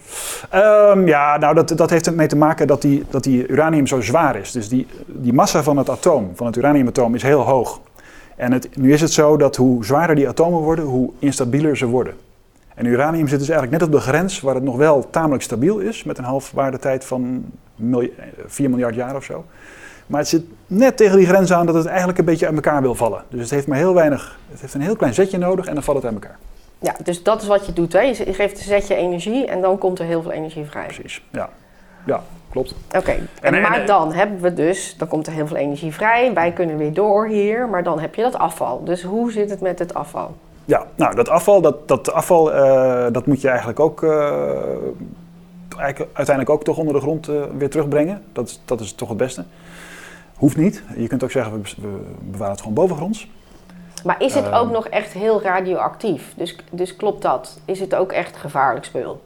[0.50, 4.00] Ehm, ja, nou dat, dat heeft ermee te maken dat die, dat die uranium zo
[4.00, 4.52] zwaar is.
[4.52, 7.80] Dus die, die massa van het atoom, van het uraniumatoom, is heel hoog.
[8.36, 11.86] En het, nu is het zo dat hoe zwaarder die atomen worden, hoe instabieler ze
[11.86, 12.14] worden.
[12.74, 15.78] En uranium zit dus eigenlijk net op de grens waar het nog wel tamelijk stabiel
[15.78, 17.44] is, met een halfwaardetijd van
[17.76, 19.44] milj- eh, 4 miljard jaar of zo.
[20.10, 22.82] Maar het zit net tegen die grens aan dat het eigenlijk een beetje uit elkaar
[22.82, 23.22] wil vallen.
[23.28, 25.82] Dus het heeft maar heel weinig, het heeft een heel klein zetje nodig en dan
[25.82, 26.38] valt het uit elkaar.
[26.78, 27.92] Ja, dus dat is wat je doet.
[27.92, 28.00] Hè?
[28.00, 30.84] Je geeft een zetje energie en dan komt er heel veel energie vrij.
[30.84, 31.48] Precies, ja.
[32.06, 32.74] Ja, klopt.
[32.96, 35.56] Oké, En- en, en- maar en- dan hebben we dus, dan komt er heel veel
[35.56, 36.34] energie vrij.
[36.34, 38.84] Wij kunnen weer door hier, maar dan heb je dat afval.
[38.84, 40.34] Dus hoe zit het met het afval?
[40.64, 44.02] Ja, nou dat afval, dat, dat afval eh, dat moet je eigenlijk ook
[45.78, 48.22] eigenlijk uiteindelijk ook toch onder de grond eh, weer terugbrengen.
[48.32, 49.44] Dat, dat is toch het beste.
[50.40, 50.82] Hoeft niet.
[50.96, 51.88] Je kunt ook zeggen, we, we
[52.20, 53.28] bewaren het gewoon bovengronds.
[54.04, 54.54] Maar is het Ehm.
[54.54, 56.32] ook nog echt heel radioactief?
[56.36, 57.60] Dus, dus klopt dat?
[57.64, 59.22] Is het ook echt gevaarlijk spul?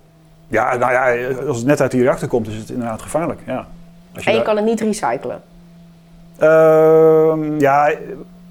[0.49, 3.41] Ja, nou ja, als het net uit die reactor komt, is het inderdaad gevaarlijk.
[3.47, 3.67] Ja.
[4.15, 5.43] Als En je daar- kan het niet recyclen.
[6.39, 7.91] Ehm, ja,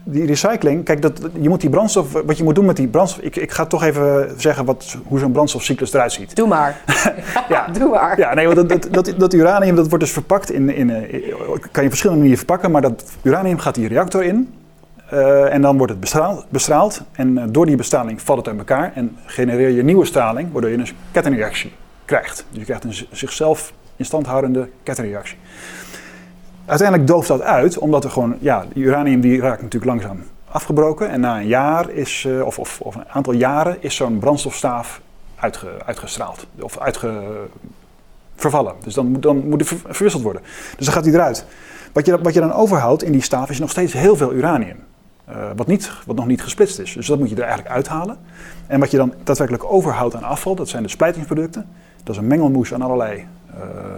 [0.04, 0.86] die recycling.
[0.86, 2.12] Kijk, dat, je moet die brandstof.
[2.12, 3.24] Wat je moet doen met die brandstof.
[3.24, 6.36] Ik, ik ga toch even zeggen wat, hoe zo'n brandstofcyclus eruit ziet.
[6.36, 6.82] Doe maar.
[7.50, 7.68] Ja.
[7.68, 8.20] Doe maar.
[8.20, 11.02] Ja, nee, want dat, dat, dat, uranium dat wordt dus verpakt in, in, eh,
[11.50, 14.54] kan je op verschillende manieren verpakken, maar dat uranium gaat die reactor in
[15.14, 18.58] eh, en dan wordt het bestraald, bestraald en eh, door die bestraling valt het uit
[18.58, 21.72] elkaar en genereer je nieuwe straling, waardoor je een kettingreactie
[22.06, 22.46] krijgt.
[22.50, 25.38] Dus je krijgt een zichzelf in stand houdende kettingreactie.
[26.66, 31.20] Uiteindelijk dooft dat uit, omdat er gewoon, ja, uranium die raakt natuurlijk langzaam afgebroken en
[31.20, 35.02] na een jaar is, eh, of, of, of een aantal jaren is zo'n brandstofstaaf
[35.36, 37.22] uitge, uitgestraald of uitge,
[38.36, 38.74] vervallen.
[38.84, 40.42] Dus dan, moet- dan moet ver- verwisseld worden.
[40.78, 41.46] Dus dan gaat die eruit.
[41.94, 44.78] Wat je, wat je dan overhoudt in die staaf is nog steeds heel veel uranium.
[45.26, 46.94] eh, wat, niet, wat nog niet gesplitst is.
[46.94, 48.18] Dus dat moet je er eigenlijk uithalen.
[48.68, 51.68] En wat je dan daadwerkelijk overhoudt aan afval, dat zijn de splijtingsproducten.
[52.04, 53.26] Dat is een mengelmoes aan allerlei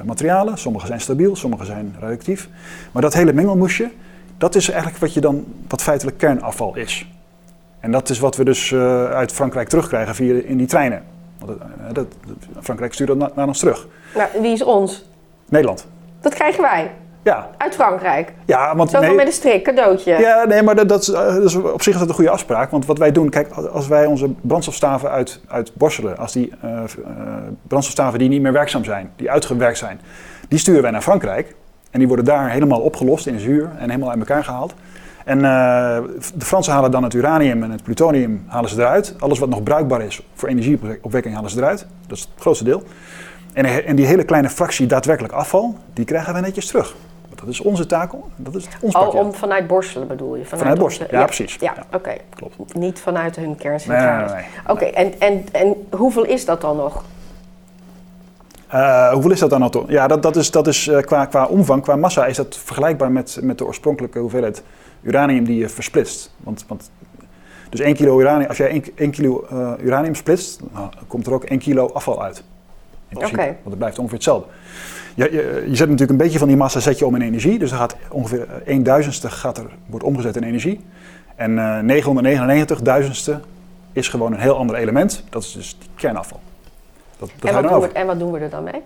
[0.06, 0.58] materialen.
[0.58, 2.50] Sommige zijn stabiel, sommige zijn radioactief.
[2.92, 3.90] Maar dat hele mengelmoesje,
[4.38, 7.08] dat is eigenlijk wat je dan, wat feitelijk kernafval is.
[7.80, 11.04] En dat is wat we dus eh, uit Frankrijk terugkrijgen via in die treinen.
[11.40, 12.08] Want dat, eh, dat,
[12.62, 13.88] Frankrijk stuurt dat na- naar ons terug.
[14.16, 15.06] Nou, wie is ons?
[15.50, 15.88] Nederland.
[16.22, 16.92] Dat krijgen wij.
[17.26, 18.34] Ja, Uit Frankrijk.
[18.46, 20.18] ja want nee, met een strik, cadeautje.
[20.20, 21.10] ja, nee, maar dat, dat, is,
[21.54, 22.72] eh, op zich is dat een goede afspraak.
[22.72, 26.70] Want wat wij doen, kijk, als wij onze brandstofstaven uit, uit Borselen, als die eh,
[26.72, 26.84] eh,
[27.68, 30.02] brandstofstaven die niet meer werkzaam zijn, die uitgewerkt zijn,
[30.48, 31.56] die sturen wij naar Frankrijk.
[31.92, 34.74] En die worden daar helemaal opgelost in zuur en helemaal uit elkaar gehaald.
[35.26, 39.16] En de Fransen halen dan het uranium en het plutonium halen ze eruit.
[39.20, 41.88] Alles wat nog bruikbaar is voor energieopwekking halen ze eruit.
[42.08, 42.84] Dat is het grootste deel.
[43.54, 46.96] En, en die hele kleine fractie daadwerkelijk afval, die krijgen we netjes terug.
[47.36, 50.46] Dat is onze taak, dat is ons Oh, om vanuit Borselen bedoel je?
[50.46, 51.56] Vanuit Borselen, onze- ja, precies.
[51.60, 51.98] Ja, Ja.
[51.98, 52.16] oké.
[52.36, 52.74] Klopt.
[52.76, 54.32] Niet vanuit hun kerncentrales.
[54.32, 54.50] nee, nee.
[54.68, 57.04] Oké, en, en, en hoeveel is dat dan nog?
[58.68, 59.70] Eh, hoeveel is dat dan al?
[59.70, 59.84] toch?
[59.90, 63.12] Ja, dat, dat is, dat is eh, qua, qua omvang, qua massa, is dat vergelijkbaar
[63.12, 64.64] met, met de oorspronkelijke hoeveelheid
[65.02, 66.34] uranium die je versplitst.
[66.38, 66.92] Want, want,
[67.70, 71.34] dus 1 kilo uranium, als jij 1, 1 kilo eh, uranium splitst, dan komt er
[71.34, 72.44] ook 1 kilo afval uit.
[73.14, 73.36] Oké.
[73.36, 74.48] Want het blijft ongeveer hetzelfde.
[75.16, 77.60] Je, je, je zet natuurlijk een beetje van die massa zet je om in energie.
[77.60, 80.86] Dus er gaat ongeveer 1 duizendste gaat er, wordt omgezet in energie.
[81.36, 83.40] En eh 999 duizendste
[83.92, 85.24] is gewoon een heel ander element.
[85.30, 86.40] Dat is dus kernafval.
[87.18, 88.82] Dat, dat En wat, dan doen we, en wat doen we er dan mee?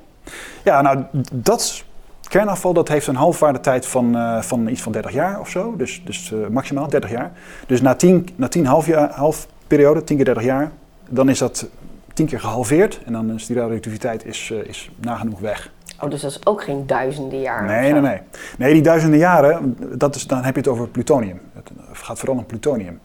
[0.64, 1.04] Ja, nou,
[1.34, 1.84] dat
[2.30, 5.76] kernafval dat heeft een halfwaardetijd van, eh, van iets van 30 jaar of zo.
[5.76, 7.32] Dus, dus eh, maximaal 30 jaar.
[7.68, 10.72] Dus na 10, na 10 half jaar, half periode, 10 keer 30 jaar,
[11.10, 11.68] dan is dat
[12.14, 15.72] 10 keer gehalveerd en dan is die radioactiviteit is, uh, is nagenoeg weg.
[16.02, 17.68] Oh, dus dat is ook geen duizenden jaren?
[17.68, 18.20] Nee, nee, nee.
[18.58, 21.42] Nee, die duizenden jaren, dat is, dan heb je het over plutonium.
[21.54, 23.00] Het gaat vooral om plutonium.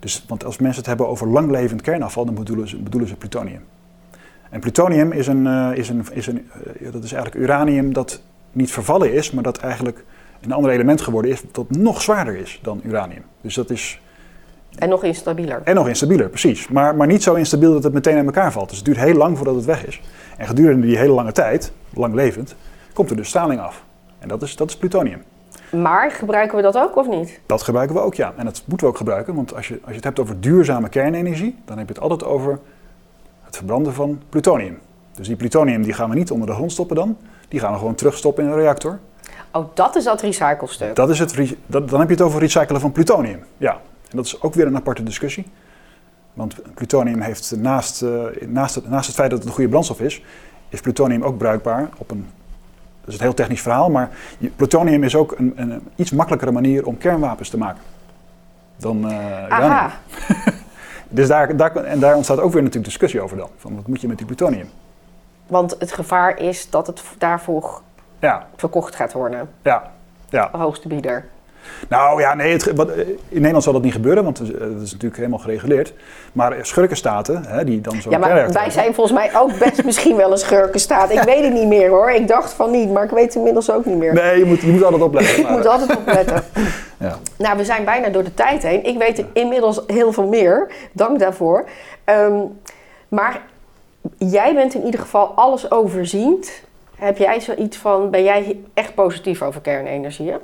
[0.00, 3.64] Dus, want als mensen het hebben over langlevend kernafval, dan bedoelen ze, bedoelen ze plutonium.
[4.50, 6.48] En plutonium is, een, uh, is, een, is, een,
[6.80, 8.22] uh, dat is eigenlijk uranium dat
[8.52, 10.04] niet vervallen is, maar dat eigenlijk
[10.40, 13.22] een ander element geworden is dat nog zwaarder is dan uranium.
[13.40, 14.00] Dus dat is...
[14.78, 15.60] En nog instabieler.
[15.64, 16.68] En nog instabieler, precies.
[16.68, 18.68] Maar, maar niet zo instabiel dat het meteen aan elkaar valt.
[18.68, 20.00] Dus het duurt heel lang voordat het weg is.
[20.36, 22.54] En gedurende die hele lange tijd, lang levend,
[22.92, 23.84] komt er dus straling af.
[24.18, 25.22] En dat is, dat is plutonium.
[25.70, 27.40] Maar gebruiken we dat ook of niet?
[27.46, 28.32] Dat gebruiken we ook, ja.
[28.36, 30.88] En dat moeten we ook gebruiken, want als je, als je het hebt over duurzame
[30.88, 32.58] kernenergie, dan heb je het altijd over
[33.42, 34.78] het verbranden van plutonium.
[35.14, 37.16] Dus die plutonium die gaan we niet onder de grond stoppen dan,
[37.48, 38.98] die gaan we gewoon terugstoppen in de reactor.
[39.52, 40.94] Oh, dat is dat recyclestuk?
[40.94, 43.80] Dat is het, dat, dan heb je het over recyclen van plutonium, ja.
[44.10, 45.46] En dat is ook weer een aparte discussie.
[46.32, 50.00] Want plutonium heeft naast, uh, naast, het, naast het feit dat het een goede brandstof
[50.00, 50.22] is,
[50.68, 52.26] is plutonium ook bruikbaar op een
[53.00, 54.10] dat is een heel technisch verhaal, maar
[54.56, 57.82] plutonium is ook een, een, iets makkelijkere manier om kernwapens te maken
[58.78, 59.92] dan uh,
[61.08, 63.48] dus daar, daar, en daar ontstaat ook weer natuurlijk discussie over dan.
[63.56, 64.70] Van wat moet je met die plutonium?
[65.46, 67.80] Want het gevaar is dat het daarvoor
[68.18, 68.46] ja.
[68.56, 69.48] verkocht gaat worden.
[69.62, 69.90] Ja.
[70.28, 70.48] ja.
[70.52, 71.24] De hoogste bieder.
[71.88, 75.16] Nou ja, nee, het, wat, in Nederland zal dat niet gebeuren, want het is natuurlijk
[75.16, 75.92] helemaal gereguleerd.
[76.32, 78.10] Maar schurkenstaten, hè, die dan zo.
[78.10, 81.10] Ja, maar wij zijn volgens mij ook best misschien wel een schurkenstaat.
[81.10, 82.10] Ik weet het niet meer hoor.
[82.10, 84.14] Ik dacht van niet, maar ik weet het inmiddels ook niet meer.
[84.14, 85.38] Nee, je moet, je moet altijd opletten.
[85.42, 86.42] ik moet altijd opletten.
[87.06, 87.18] ja.
[87.36, 88.84] Nou, we zijn bijna door de tijd heen.
[88.84, 90.70] Ik weet inmiddels heel veel meer.
[90.92, 91.64] Dank daarvoor.
[92.04, 92.58] Um,
[93.08, 93.40] maar
[94.18, 96.50] jij bent in ieder geval alles overziend.
[96.96, 100.34] Heb jij zoiets van, ben jij echt positief over kernenergie?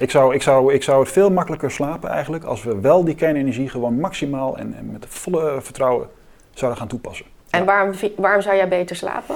[0.00, 3.14] Ik zou, ik, zou, ik zou het veel makkelijker slapen eigenlijk als we wel die
[3.14, 6.08] kernenergie gewoon maximaal en, en met volle vertrouwen
[6.50, 7.26] zouden gaan toepassen.
[7.50, 9.34] En waarom, waarom zou jij beter slapen?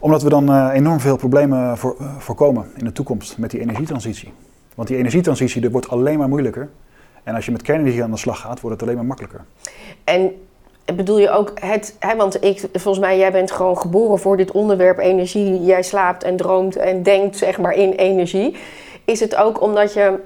[0.00, 3.60] Omdat we dan uh, enorm veel problemen voor, uh, voorkomen in de toekomst met die
[3.60, 4.32] energietransitie.
[4.74, 6.68] Want die energietransitie dat wordt alleen maar moeilijker.
[7.22, 9.44] En als je met kernenergie aan de slag gaat, wordt het alleen maar makkelijker.
[10.04, 10.32] En
[10.96, 14.50] bedoel je ook het, hè, want ik, volgens mij, jij bent gewoon geboren voor dit
[14.50, 15.64] onderwerp energie.
[15.64, 18.56] Jij slaapt en droomt en denkt zeg maar in energie.
[19.04, 20.18] Is het ook omdat je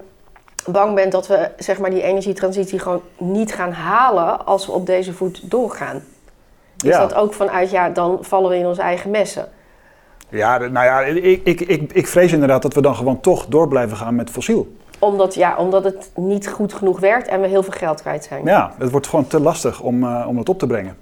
[0.67, 4.87] bang bent dat we zeg maar, die energietransitie gewoon niet gaan halen als we op
[4.87, 6.03] deze voet doorgaan?
[6.85, 9.49] Is dat ook vanuit, ja, dan vallen we in onze eigen messen?
[10.29, 13.69] Ja, nou ja, ik, ik, ik, ik vrees inderdaad dat we dan gewoon toch door
[13.69, 14.77] blijven gaan met fossiel.
[14.99, 18.45] Omdat, ja, omdat het niet goed genoeg werkt en we heel veel geld kwijt zijn.
[18.45, 20.97] Ja, het wordt gewoon te lastig om, uh, om het op te brengen.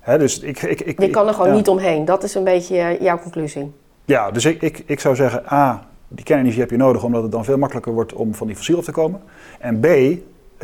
[0.00, 2.04] Hè, dus ik, ik, ik, Je kan er gewoon niet omheen.
[2.04, 3.72] Dat is een beetje uh, jouw conclusie.
[4.04, 7.32] Ja, dus ik, ik, ik zou zeggen, A, die kernenergie heb je nodig omdat het
[7.32, 9.22] dan veel makkelijker wordt om van die fossiel af te komen.
[9.58, 9.86] En B,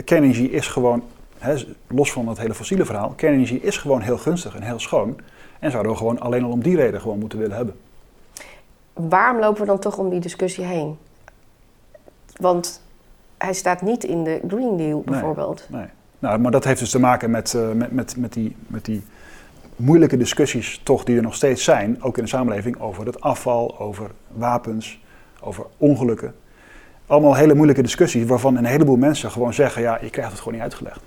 [0.04, 1.02] kernenergie is gewoon,
[1.38, 1.54] hè,
[1.86, 5.16] los van het hele fossiele verhaal, kernenergie is gewoon heel gunstig en heel schoon.
[5.58, 7.74] En zouden we gewoon alleen al om die reden gewoon moeten willen hebben.
[8.92, 10.98] Waarom lopen we dan toch om die discussie heen?
[12.36, 12.82] Want
[13.38, 15.66] hij staat niet in de Green Deal bijvoorbeeld.
[15.70, 15.90] Nee, nee.
[16.18, 19.02] Nou, maar dat heeft dus te maken met, uh, met, met, met, die, met die
[19.76, 23.78] moeilijke discussies toch die er nog steeds zijn, ook in de samenleving, over het afval,
[23.78, 25.00] over wapens,
[25.46, 26.34] over ongelukken.
[27.06, 30.54] Allemaal hele moeilijke discussies waarvan een heleboel mensen gewoon zeggen: ja, je krijgt het gewoon
[30.54, 31.00] niet uitgelegd.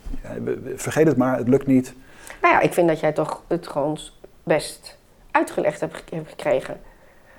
[0.75, 1.93] Vergeet het maar, het lukt niet.
[2.41, 3.97] Nou ja, ik vind dat jij toch het gewoon
[4.43, 4.97] best
[5.31, 6.79] uitgelegd hebt gekregen.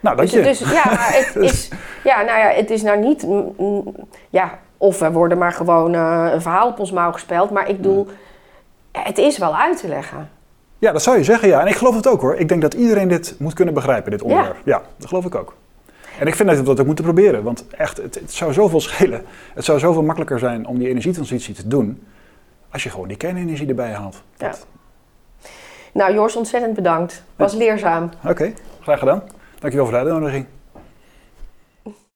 [0.00, 0.42] Nou, dat dus, je.
[0.42, 1.68] Dus ja, het is,
[2.04, 3.26] ja, nou ja, het is nou niet.
[4.30, 7.50] Ja, of we worden maar gewoon uh, een verhaal op ons mouw gespeeld.
[7.50, 8.08] Maar ik bedoel,
[8.92, 10.30] het is wel uit te leggen.
[10.78, 11.60] Ja, dat zou je zeggen, ja.
[11.60, 12.36] En ik geloof het ook hoor.
[12.36, 14.56] Ik denk dat iedereen dit moet kunnen begrijpen, dit onderwerp.
[14.64, 15.54] Ja, ja dat geloof ik ook.
[16.20, 18.80] En ik vind dat we dat ook moeten proberen, want echt, het, het, zou zoveel
[18.80, 19.24] schelen.
[19.54, 22.06] Het zou zoveel makkelijker zijn om die energietransitie te doen,
[22.70, 24.22] als je gewoon die kernenergie erbij haalt.
[24.36, 24.54] Ja.
[25.92, 27.22] Nou, Jors, ontzettend bedankt.
[27.36, 28.10] Was leerzaam.
[28.24, 29.22] Oké, graag gedaan.
[29.58, 30.46] Dankjewel voor de uitnodiging.